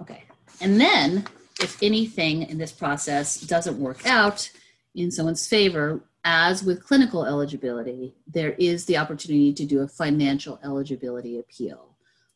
[0.01, 0.23] Okay,
[0.61, 1.25] and then,
[1.61, 4.49] if anything in this process doesn't work out
[4.95, 10.61] in someone's favor, as with clinical eligibility, there is the opportunity to do a financial
[10.63, 11.92] eligibility appeal.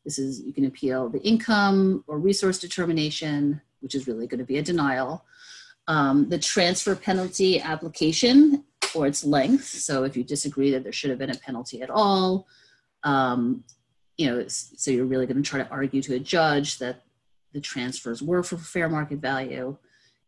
[0.07, 4.45] This is, you can appeal the income or resource determination, which is really going to
[4.45, 5.25] be a denial,
[5.89, 9.65] um, the transfer penalty application or its length.
[9.65, 12.47] So if you disagree that there should have been a penalty at all,
[13.03, 13.65] um,
[14.17, 17.03] you know, so you're really going to try to argue to a judge that
[17.53, 19.77] the transfers were for fair market value.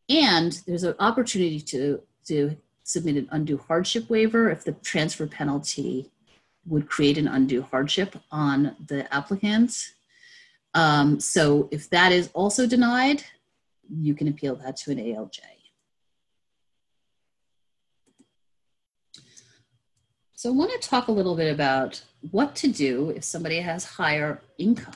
[0.09, 6.11] And there's an opportunity to, to submit an undue hardship waiver if the transfer penalty
[6.69, 9.93] would create an undue hardship on the applicant.
[10.75, 13.23] Um, so if that is also denied,
[13.91, 15.41] you can appeal that to an ALJ.
[20.35, 22.01] So I want to talk a little bit about
[22.31, 24.95] what to do if somebody has higher income.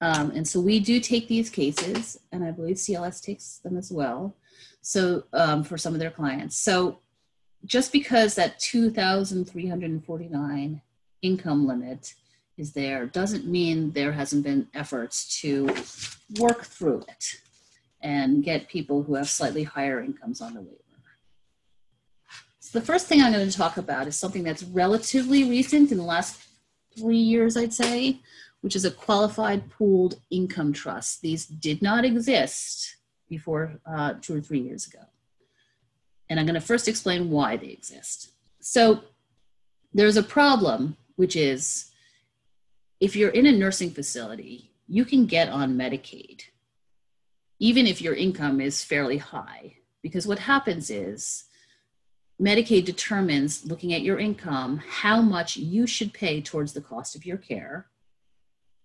[0.00, 3.90] Um, and so we do take these cases, and I believe CLS takes them as
[3.90, 4.36] well.
[4.80, 6.56] So um, for some of their clients.
[6.56, 7.00] So
[7.64, 10.82] just because that 2,349
[11.22, 12.14] income limit
[12.56, 15.66] is there doesn't mean there hasn't been efforts to
[16.38, 17.34] work through it
[18.00, 20.76] and get people who have slightly higher incomes on the waiver.
[22.60, 25.98] So the first thing I'm going to talk about is something that's relatively recent in
[25.98, 26.48] the last
[26.98, 28.20] three years, I'd say,
[28.60, 31.22] which is a qualified pooled income trust.
[31.22, 32.96] These did not exist
[33.28, 35.00] before uh, two or three years ago.
[36.28, 38.32] And I'm going to first explain why they exist.
[38.60, 39.00] So
[39.94, 41.90] there's a problem, which is
[43.00, 46.42] if you're in a nursing facility, you can get on Medicaid,
[47.58, 49.74] even if your income is fairly high.
[50.02, 51.44] Because what happens is
[52.40, 57.26] Medicaid determines, looking at your income, how much you should pay towards the cost of
[57.26, 57.86] your care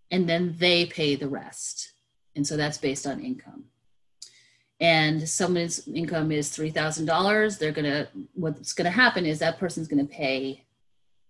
[0.09, 1.91] and then they pay the rest.
[2.35, 3.65] And so that's based on income.
[4.83, 10.65] And someone's income is $3,000, they're gonna, what's gonna happen is that person's gonna pay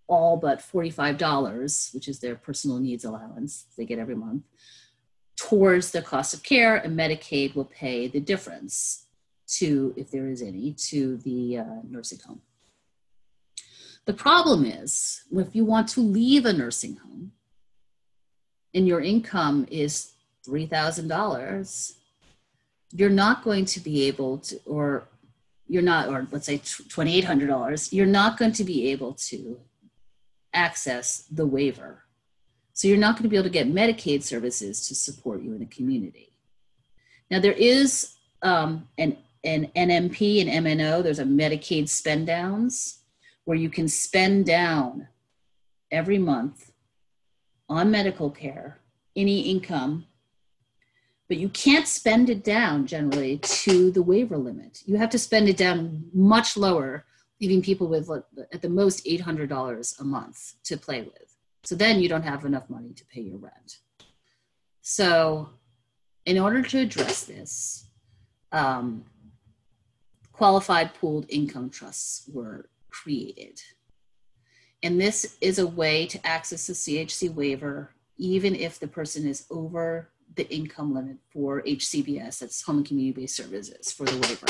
[0.08, 4.42] all but $45, which is their personal needs allowance they get every month,
[5.36, 9.06] towards the cost of care, and Medicaid will pay the difference
[9.46, 12.40] to, if there is any, to the uh, nursing home.
[14.06, 17.30] The problem is, if you want to leave a nursing home,
[18.74, 20.10] and your income is
[20.44, 21.94] $3,000,
[22.94, 25.04] you're not going to be able to, or
[25.66, 29.58] you're not, or let's say $2,800, you're not going to be able to
[30.52, 32.04] access the waiver.
[32.72, 35.58] So you're not going to be able to get Medicaid services to support you in
[35.58, 36.30] the community.
[37.30, 43.00] Now there is um, an, an NMP and MNO, there's a Medicaid spend downs
[43.44, 45.08] where you can spend down
[45.90, 46.70] every month
[47.68, 48.78] on medical care,
[49.16, 50.06] any income
[51.28, 54.82] but you can't spend it down generally to the waiver limit.
[54.84, 57.04] You have to spend it down much lower,
[57.40, 58.10] leaving people with
[58.52, 61.36] at the most $800 a month to play with.
[61.62, 63.78] So then you don't have enough money to pay your rent.
[64.82, 65.48] So,
[66.26, 67.88] in order to address this,
[68.52, 69.04] um,
[70.32, 73.60] qualified pooled income trusts were created.
[74.82, 79.46] And this is a way to access the CHC waiver even if the person is
[79.50, 84.46] over the income limit for HCBS, that's Home and Community Based Services, for the waiver.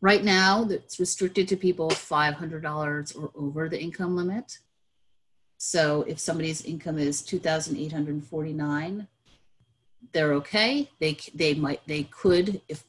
[0.00, 4.58] Right now, it's restricted to people $500 or over the income limit.
[5.58, 9.06] So if somebody's income is 2,849,
[10.12, 10.90] they're okay.
[10.98, 12.82] They they might they could if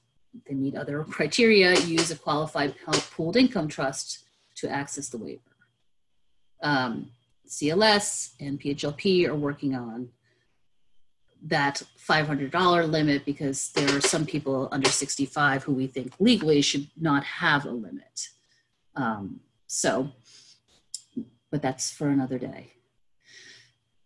[0.48, 2.76] they meet other criteria use a qualified
[3.12, 4.24] pooled income trust
[4.56, 5.42] to access the waiver.
[6.64, 7.12] Um,
[7.48, 10.10] CLS and PHLP are working on
[11.46, 16.88] that $500 limit because there are some people under 65 who we think legally should
[17.00, 18.30] not have a limit.
[18.96, 20.10] Um, so,
[21.52, 22.74] but that's for another day.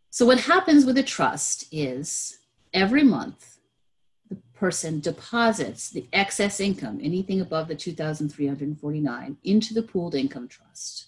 [0.09, 2.39] So, what happens with a trust is
[2.73, 3.57] every month
[4.29, 11.07] the person deposits the excess income, anything above the 2,349, into the pooled income trust.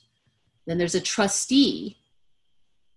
[0.67, 1.98] Then there's a trustee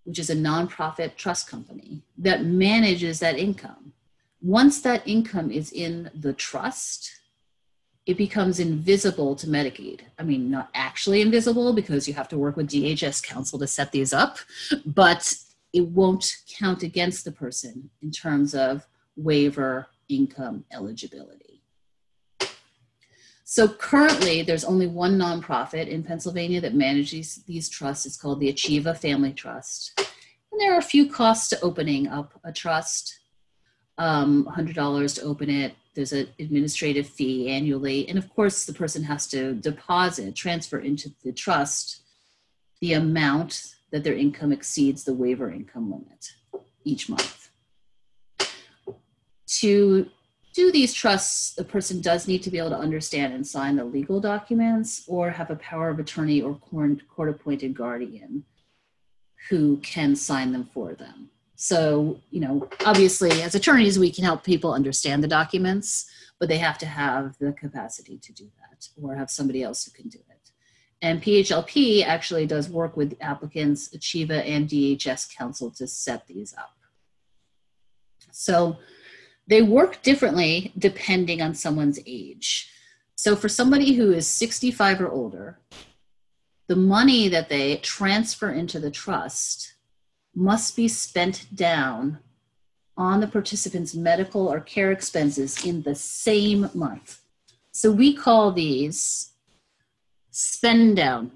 [0.05, 3.93] which is a nonprofit trust company that manages that income.
[4.41, 7.11] Once that income is in the trust,
[8.07, 10.01] it becomes invisible to Medicaid.
[10.19, 13.93] I mean, not actually invisible because you have to work with DHS counsel to set
[13.93, 14.39] these up,
[14.85, 15.33] but
[15.73, 21.52] it won't count against the person in terms of waiver income eligibility.
[23.53, 28.07] So currently, there's only one nonprofit in Pennsylvania that manages these trusts.
[28.07, 29.93] It's called the Achieva Family Trust.
[29.99, 33.21] And there are a few costs to opening up a trust
[33.99, 35.75] um, $100 to open it.
[35.95, 38.09] There's an administrative fee annually.
[38.09, 42.01] And of course, the person has to deposit, transfer into the trust
[42.81, 46.27] the amount that their income exceeds the waiver income limit
[46.85, 47.51] each month.
[49.59, 50.09] To
[50.53, 53.85] do these trusts, the person does need to be able to understand and sign the
[53.85, 58.45] legal documents or have a power of attorney or court appointed guardian
[59.49, 61.31] who can sign them for them.
[61.57, 66.59] So, you know, obviously, as attorneys, we can help people understand the documents, but they
[66.59, 70.19] have to have the capacity to do that or have somebody else who can do
[70.19, 70.51] it.
[71.01, 76.77] And PHLP actually does work with applicants, Achieva, and DHS counsel to set these up.
[78.31, 78.79] So,
[79.47, 82.71] they work differently depending on someone's age.
[83.17, 85.59] So for somebody who is 65 or older,
[86.69, 89.75] the money that they transfer into the trust
[90.35, 92.19] must be spent down
[92.97, 97.21] on the participant's medical or care expenses in the same month.
[97.73, 99.33] So we call these
[100.31, 101.31] spend down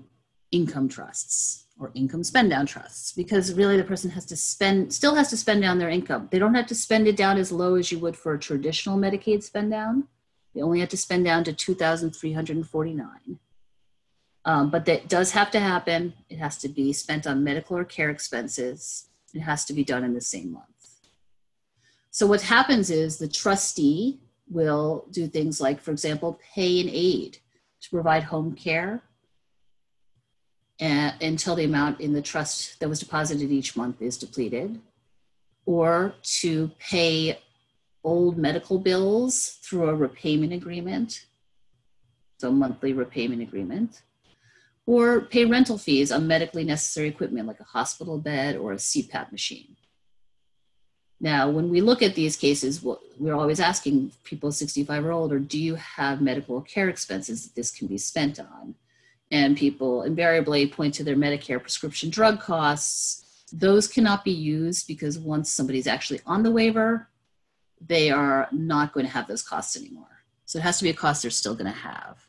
[0.51, 5.15] income trusts or income spend down trusts because really the person has to spend still
[5.15, 6.29] has to spend down their income.
[6.31, 8.99] They don't have to spend it down as low as you would for a traditional
[8.99, 10.09] medicaid spend down.
[10.55, 13.39] They only have to spend down to 2349
[14.47, 16.15] um, but that does have to happen.
[16.31, 19.09] It has to be spent on medical or care expenses.
[19.35, 20.65] It has to be done in the same month.
[22.13, 27.39] So what happens is the trustee will do things like for example pay an aid
[27.81, 29.03] to provide home care
[30.81, 34.81] until the amount in the trust that was deposited each month is depleted,
[35.65, 37.39] or to pay
[38.05, 41.27] old medical bills through a repayment agreement,
[42.39, 44.03] so monthly repayment agreement,
[44.87, 49.33] or pay rental fees on medically necessary equipment like a hospital bed or a CPAP
[49.33, 49.77] machine.
[51.19, 52.85] Now, when we look at these cases,
[53.19, 57.71] we're always asking people 65 or older, do you have medical care expenses that this
[57.71, 58.75] can be spent on?
[59.31, 63.45] And people invariably point to their Medicare prescription drug costs.
[63.53, 67.09] Those cannot be used because once somebody's actually on the waiver,
[67.81, 70.23] they are not going to have those costs anymore.
[70.45, 72.27] So it has to be a cost they're still going to have.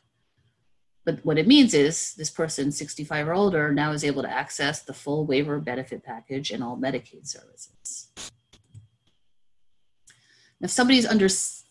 [1.04, 4.82] But what it means is this person, 65 or older, now is able to access
[4.82, 8.08] the full waiver benefit package and all Medicaid services.
[10.60, 11.28] If somebody's under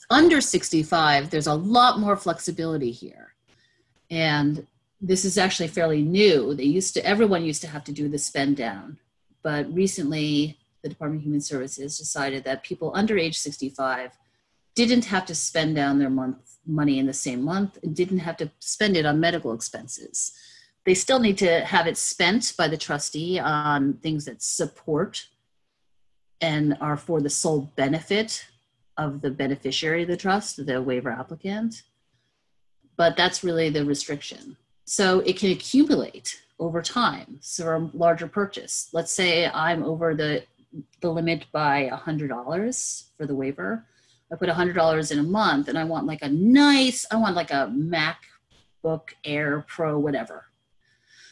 [0.09, 3.35] under 65, there's a lot more flexibility here.
[4.09, 4.65] And
[4.99, 6.53] this is actually fairly new.
[6.53, 8.97] They used to, everyone used to have to do the spend down,
[9.43, 14.11] but recently the Department of Human Services decided that people under age 65
[14.75, 18.37] didn't have to spend down their month money in the same month and didn't have
[18.37, 20.33] to spend it on medical expenses.
[20.85, 25.27] They still need to have it spent by the trustee on things that support
[26.41, 28.45] and are for the sole benefit
[28.97, 31.83] of the beneficiary of the trust, the waiver applicant.
[32.95, 34.57] But that's really the restriction.
[34.89, 37.39] So it can accumulate over time.
[37.41, 38.87] So a larger purchase.
[38.93, 40.43] Let's say I'm over the
[41.01, 43.85] the limit by $100 for the waiver.
[44.31, 47.51] I put $100 in a month and I want like a nice, I want like
[47.51, 50.45] a MacBook Air Pro, whatever.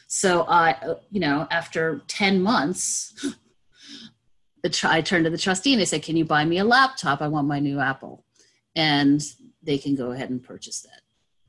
[0.06, 0.76] So I,
[1.10, 3.26] you know, after 10 months,
[4.84, 7.22] I turned to the trustee and they said, Can you buy me a laptop?
[7.22, 8.24] I want my new Apple.
[8.74, 9.22] And
[9.62, 11.05] they can go ahead and purchase that.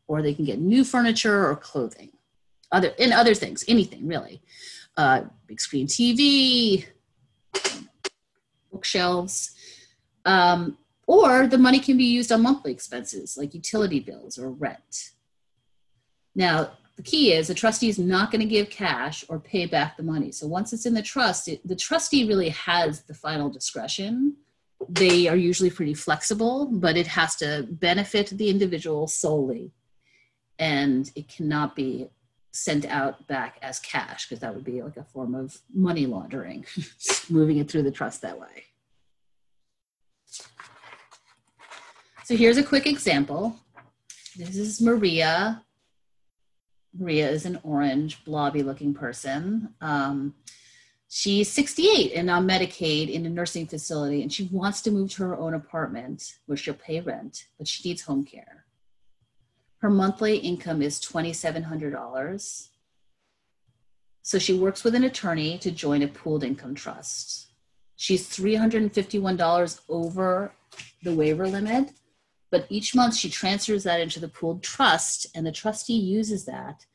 [0.07, 2.11] Or they can get new furniture or clothing.
[2.71, 4.41] Other and other things, anything really.
[4.95, 6.85] Uh, big screen TV,
[8.71, 9.55] bookshelves.
[10.25, 10.77] Um,
[11.07, 15.11] or the money can be used on monthly expenses like utility bills or rent.
[16.35, 19.95] Now, the key is the trustee is not going to give cash or pay back
[19.95, 20.31] the money.
[20.31, 24.35] So once it's in the trust, it, the trustee really has the final discretion.
[24.89, 29.71] They are usually pretty flexible, but it has to benefit the individual solely.
[30.59, 32.09] And it cannot be
[32.51, 36.65] sent out back as cash because that would be like a form of money laundering,
[37.29, 38.65] moving it through the trust that way.
[42.25, 43.55] So here's a quick example.
[44.35, 45.63] This is Maria.
[46.97, 49.73] Maria is an orange, blobby looking person.
[49.81, 50.35] Um,
[51.07, 55.23] she's 68 and on Medicaid in a nursing facility, and she wants to move to
[55.23, 58.66] her own apartment where she'll pay rent, but she needs home care.
[59.87, 62.67] Her monthly income is $2,700.
[64.21, 67.53] So she works with an attorney to join a pooled income trust.
[67.95, 70.51] She's $351 over
[71.03, 71.93] the waiver limit,
[72.51, 76.85] but each month she transfers that into the pooled trust, and the trustee uses that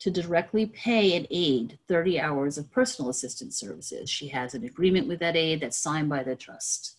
[0.00, 4.10] to directly pay and aid 30 hours of personal assistance services.
[4.10, 6.98] She has an agreement with that aid that's signed by the trust.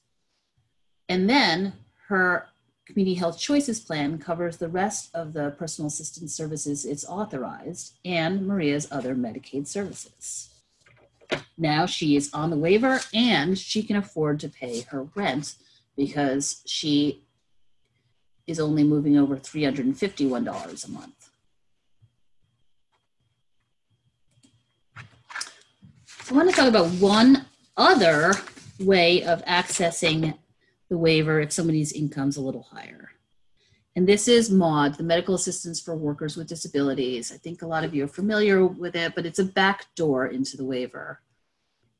[1.07, 1.73] And then
[2.07, 2.47] her
[2.85, 8.45] Community Health Choices Plan covers the rest of the personal assistance services it's authorized and
[8.45, 10.49] Maria's other Medicaid services.
[11.57, 15.55] Now she is on the waiver and she can afford to pay her rent
[15.95, 17.23] because she
[18.47, 21.29] is only moving over $351 a month.
[26.29, 27.45] I want to talk about one
[27.77, 28.33] other
[28.79, 30.37] way of accessing
[30.93, 33.09] the waiver if somebody's income's a little higher.
[33.95, 37.31] And this is MAWD, the Medical Assistance for Workers with Disabilities.
[37.31, 40.27] I think a lot of you are familiar with it, but it's a back door
[40.27, 41.19] into the waiver.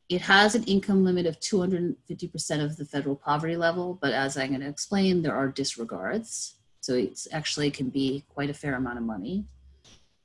[0.09, 4.49] It has an income limit of 250% of the federal poverty level, but as I'm
[4.49, 6.57] going to explain, there are disregards.
[6.81, 9.45] So it actually can be quite a fair amount of money.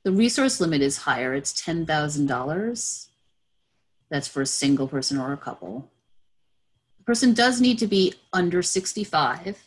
[0.03, 3.07] The resource limit is higher, it's $10,000.
[4.11, 5.89] That's for a single person or a couple.
[7.09, 9.63] Person does need to be under 65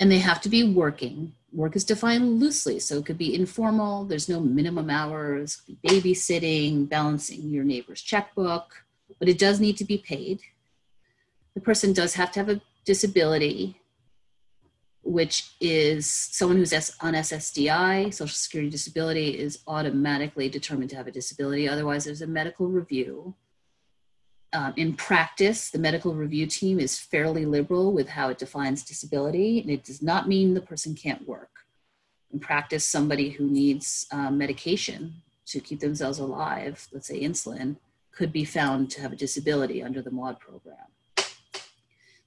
[0.00, 1.34] and they have to be working.
[1.52, 7.50] Work is defined loosely, so it could be informal, there's no minimum hours, babysitting, balancing
[7.50, 8.86] your neighbor's checkbook,
[9.18, 10.40] but it does need to be paid.
[11.52, 13.78] The person does have to have a disability,
[15.02, 21.12] which is someone who's on SSDI, Social Security Disability, is automatically determined to have a
[21.12, 21.68] disability.
[21.68, 23.34] Otherwise, there's a medical review.
[24.56, 29.60] Um, in practice, the medical review team is fairly liberal with how it defines disability,
[29.60, 31.50] and it does not mean the person can't work.
[32.32, 35.12] In practice, somebody who needs um, medication
[35.48, 37.76] to keep themselves alive, let's say insulin,
[38.12, 40.86] could be found to have a disability under the MAWD program.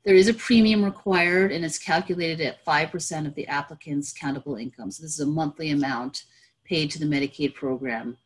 [0.06, 4.92] There is a premium required and it's calculated at 5% of the applicant's countable income.
[4.92, 6.26] So this is a monthly amount
[6.64, 8.18] paid to the Medicaid program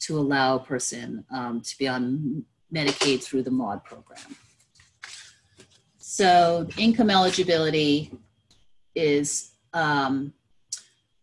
[0.00, 2.44] to allow a person um, to be on
[2.74, 4.36] Medicaid through the MAWD program.
[5.98, 8.12] So income eligibility
[8.94, 10.32] is um,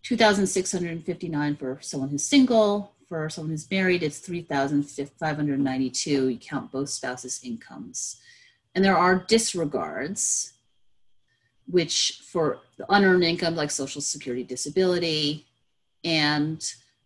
[0.03, 2.93] 2,659 for someone who's single.
[3.09, 6.29] For someone who's married, it's 3,592.
[6.29, 8.21] You count both spouses' incomes.
[8.73, 10.53] And there are disregards,
[11.67, 15.45] which for the unearned income, like Social Security disability,
[16.03, 16.63] and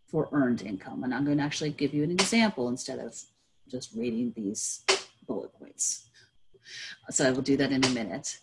[0.07, 1.03] for earned income.
[1.03, 3.21] And I'm going to actually give you an example instead of
[3.69, 4.83] just reading these
[5.27, 6.09] bullet points.
[7.09, 8.39] So I will do that in a minute.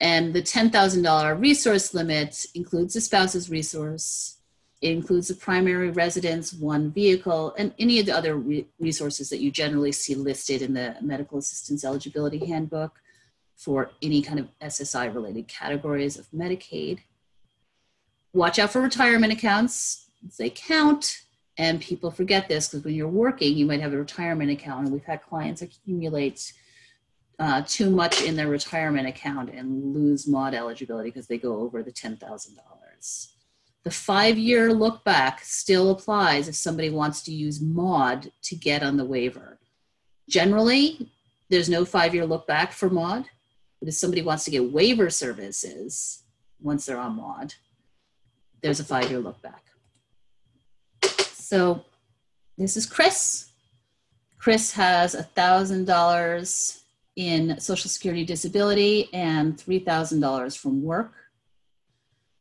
[0.00, 4.38] And the $10,000 resource limit includes the spouse's resource,
[4.84, 9.40] it includes the primary residence, one vehicle, and any of the other re- resources that
[9.40, 13.00] you generally see listed in the medical assistance eligibility handbook
[13.56, 16.98] for any kind of SSI related categories of Medicaid.
[18.34, 21.23] Watch out for retirement accounts, they count,
[21.56, 24.92] and people forget this because when you're working, you might have a retirement account, and
[24.92, 26.52] we've had clients accumulate
[27.38, 31.82] uh, too much in their retirement account and lose MAWD eligibility because they go over
[31.82, 33.28] the $10,000.
[33.84, 38.82] The five year look back still applies if somebody wants to use MAWD to get
[38.82, 39.58] on the waiver.
[40.28, 41.10] Generally,
[41.50, 43.26] there's no five year look back for MAWD,
[43.80, 46.22] but if somebody wants to get waiver services
[46.60, 47.54] once they're on MAWD,
[48.62, 49.63] there's a five year look back.
[51.54, 51.84] So
[52.58, 53.52] this is Chris.
[54.40, 56.80] Chris has $1,000
[57.14, 61.12] in Social Security disability and $3,000 from work.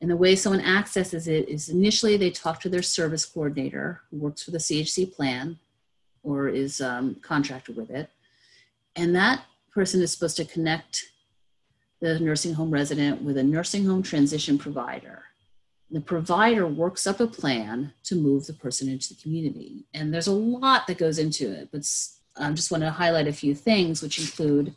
[0.02, 4.18] And the way someone accesses it is initially they talk to their service coordinator who
[4.18, 5.60] works for the CHC plan
[6.24, 8.10] or is um, contracted with it.
[8.96, 11.06] And that person is supposed to connect
[12.00, 15.24] the nursing home resident with a nursing home transition provider.
[15.92, 19.86] The provider works up a plan to move the person into the community.
[19.94, 21.86] And there's a lot that goes into it, but
[22.38, 24.74] I just want to highlight a few things, which include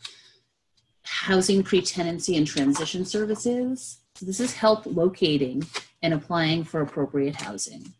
[1.03, 5.67] housing pre-tenancy and transition services, so this is help locating
[6.03, 7.93] and applying for appropriate housing.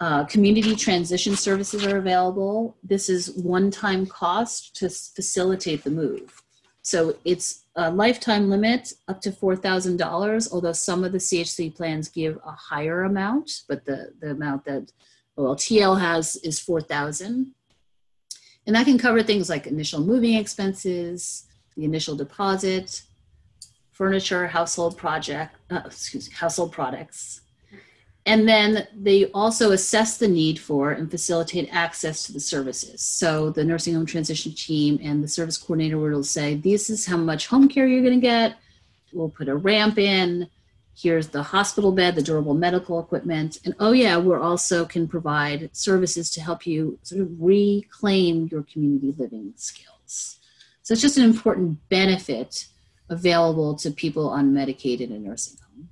[0.00, 2.76] Uh, community transition services are available.
[2.82, 6.42] This is one-time cost to facilitate the move.
[6.82, 12.38] So it's a lifetime limit up to $4,000, although some of the CHC plans give
[12.44, 14.92] a higher amount, but the, the amount that
[15.36, 17.52] well, TL has is 4,000.
[18.66, 21.46] And that can cover things like initial moving expenses,
[21.76, 23.02] the initial deposit,
[23.92, 27.42] furniture, household project, uh, excuse me, household products.
[28.26, 33.00] And then they also assess the need for and facilitate access to the services.
[33.00, 37.16] So the nursing home transition team and the service coordinator will say, this is how
[37.16, 38.56] much home care you're gonna get.
[39.12, 40.48] We'll put a ramp in.
[40.94, 43.60] Here's the hospital bed, the durable medical equipment.
[43.64, 48.64] And oh yeah, we're also can provide services to help you sort of reclaim your
[48.64, 50.38] community living skills.
[50.82, 52.66] So it's just an important benefit
[53.08, 55.88] available to people on Medicaid in a nursing home.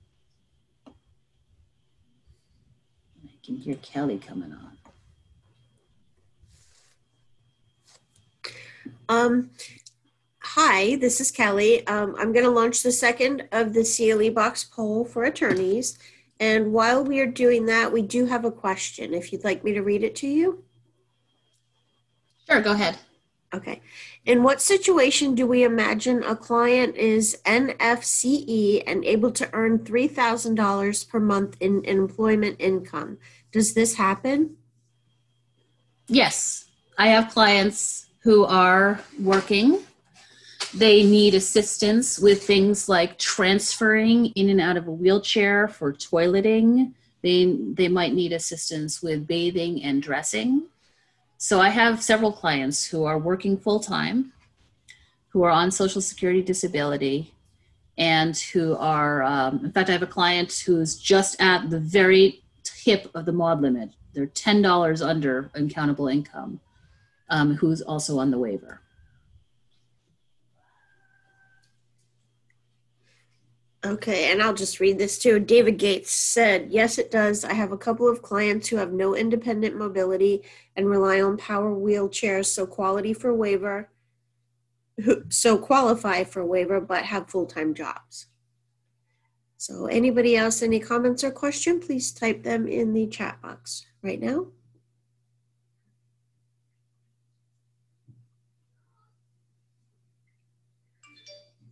[3.24, 4.78] I can hear Kelly coming on.
[9.08, 9.50] Um,
[10.38, 11.86] hi, this is Kelly.
[11.86, 15.98] Um, I'm going to launch the second of the CLE box poll for attorneys.
[16.40, 19.14] And while we are doing that, we do have a question.
[19.14, 20.64] If you'd like me to read it to you.
[22.48, 22.98] Sure, go ahead.
[23.54, 23.80] Okay.
[24.26, 31.08] In what situation do we imagine a client is NFCE and able to earn $3,000
[31.10, 33.18] per month in employment income?
[33.52, 34.56] Does this happen?
[36.06, 36.64] Yes.
[36.96, 39.80] I have clients who are working.
[40.72, 46.94] They need assistance with things like transferring in and out of a wheelchair for toileting.
[47.20, 50.62] They, they might need assistance with bathing and dressing
[51.44, 54.32] so I have several clients who are working full time,
[55.28, 57.34] who are on Social Security disability,
[57.98, 62.42] and who are, um, in fact, I have a client who's just at the very
[62.62, 63.90] tip of the MAWD limit.
[64.14, 66.60] they're ten dollars under uncountable income,
[67.28, 68.80] um, who's also on the waiver.
[73.84, 75.38] Okay, and I'll just read this too.
[75.38, 77.44] David Gates said, Yes, it does.
[77.44, 80.42] I have a couple of clients who have no independent mobility
[80.74, 83.90] and rely on power wheelchairs, so quality for waiver,
[85.28, 88.26] so qualify for waiver, but have full time jobs.
[89.58, 94.20] So, anybody else, any comments or question, please type them in the chat box right
[94.20, 94.46] now.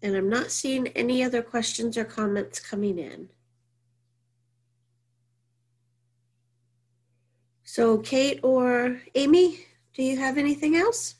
[0.02, 3.28] And I'm not seeing any other questions or comments coming in.
[7.62, 9.60] So Kate or Amy,
[9.94, 11.14] do you have anything else?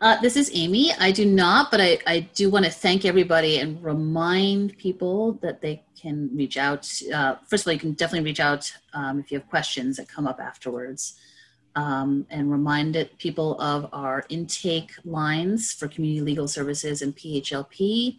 [0.00, 0.92] Uh, this is Amy.
[0.98, 5.60] I do not, but I, I do want to thank everybody and remind people that
[5.60, 6.90] they can reach out.
[7.14, 10.08] Uh, first of all, you can definitely reach out um, if you have questions that
[10.08, 11.20] come up afterwards
[11.76, 18.18] um, and reminded people of our intake lines for community legal services and PHLP.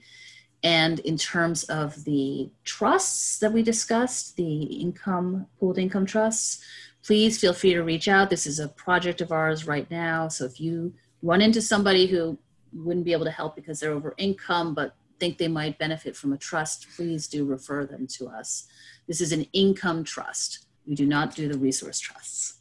[0.63, 6.63] And in terms of the trusts that we discussed, the income, pooled income trusts,
[7.03, 8.29] please feel free to reach out.
[8.29, 10.27] This is a project of ours right now.
[10.27, 12.37] So if you run into somebody who
[12.73, 16.33] wouldn't be able to help because they're over income, but think they might benefit from
[16.33, 18.67] a trust, please do refer them to us.
[19.07, 20.65] This is an income trust.
[20.87, 22.60] We do not do the resource trusts.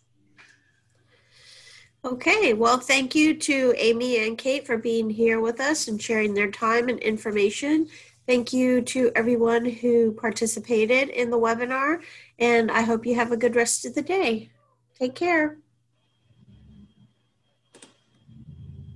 [2.02, 6.32] Okay, well, thank you to Amy and Kate for being here with us and sharing
[6.32, 7.88] their time and information.
[8.26, 12.02] Thank you to everyone who participated in the webinar,
[12.38, 14.48] and I hope you have a good rest of the day.
[14.98, 15.58] Take care.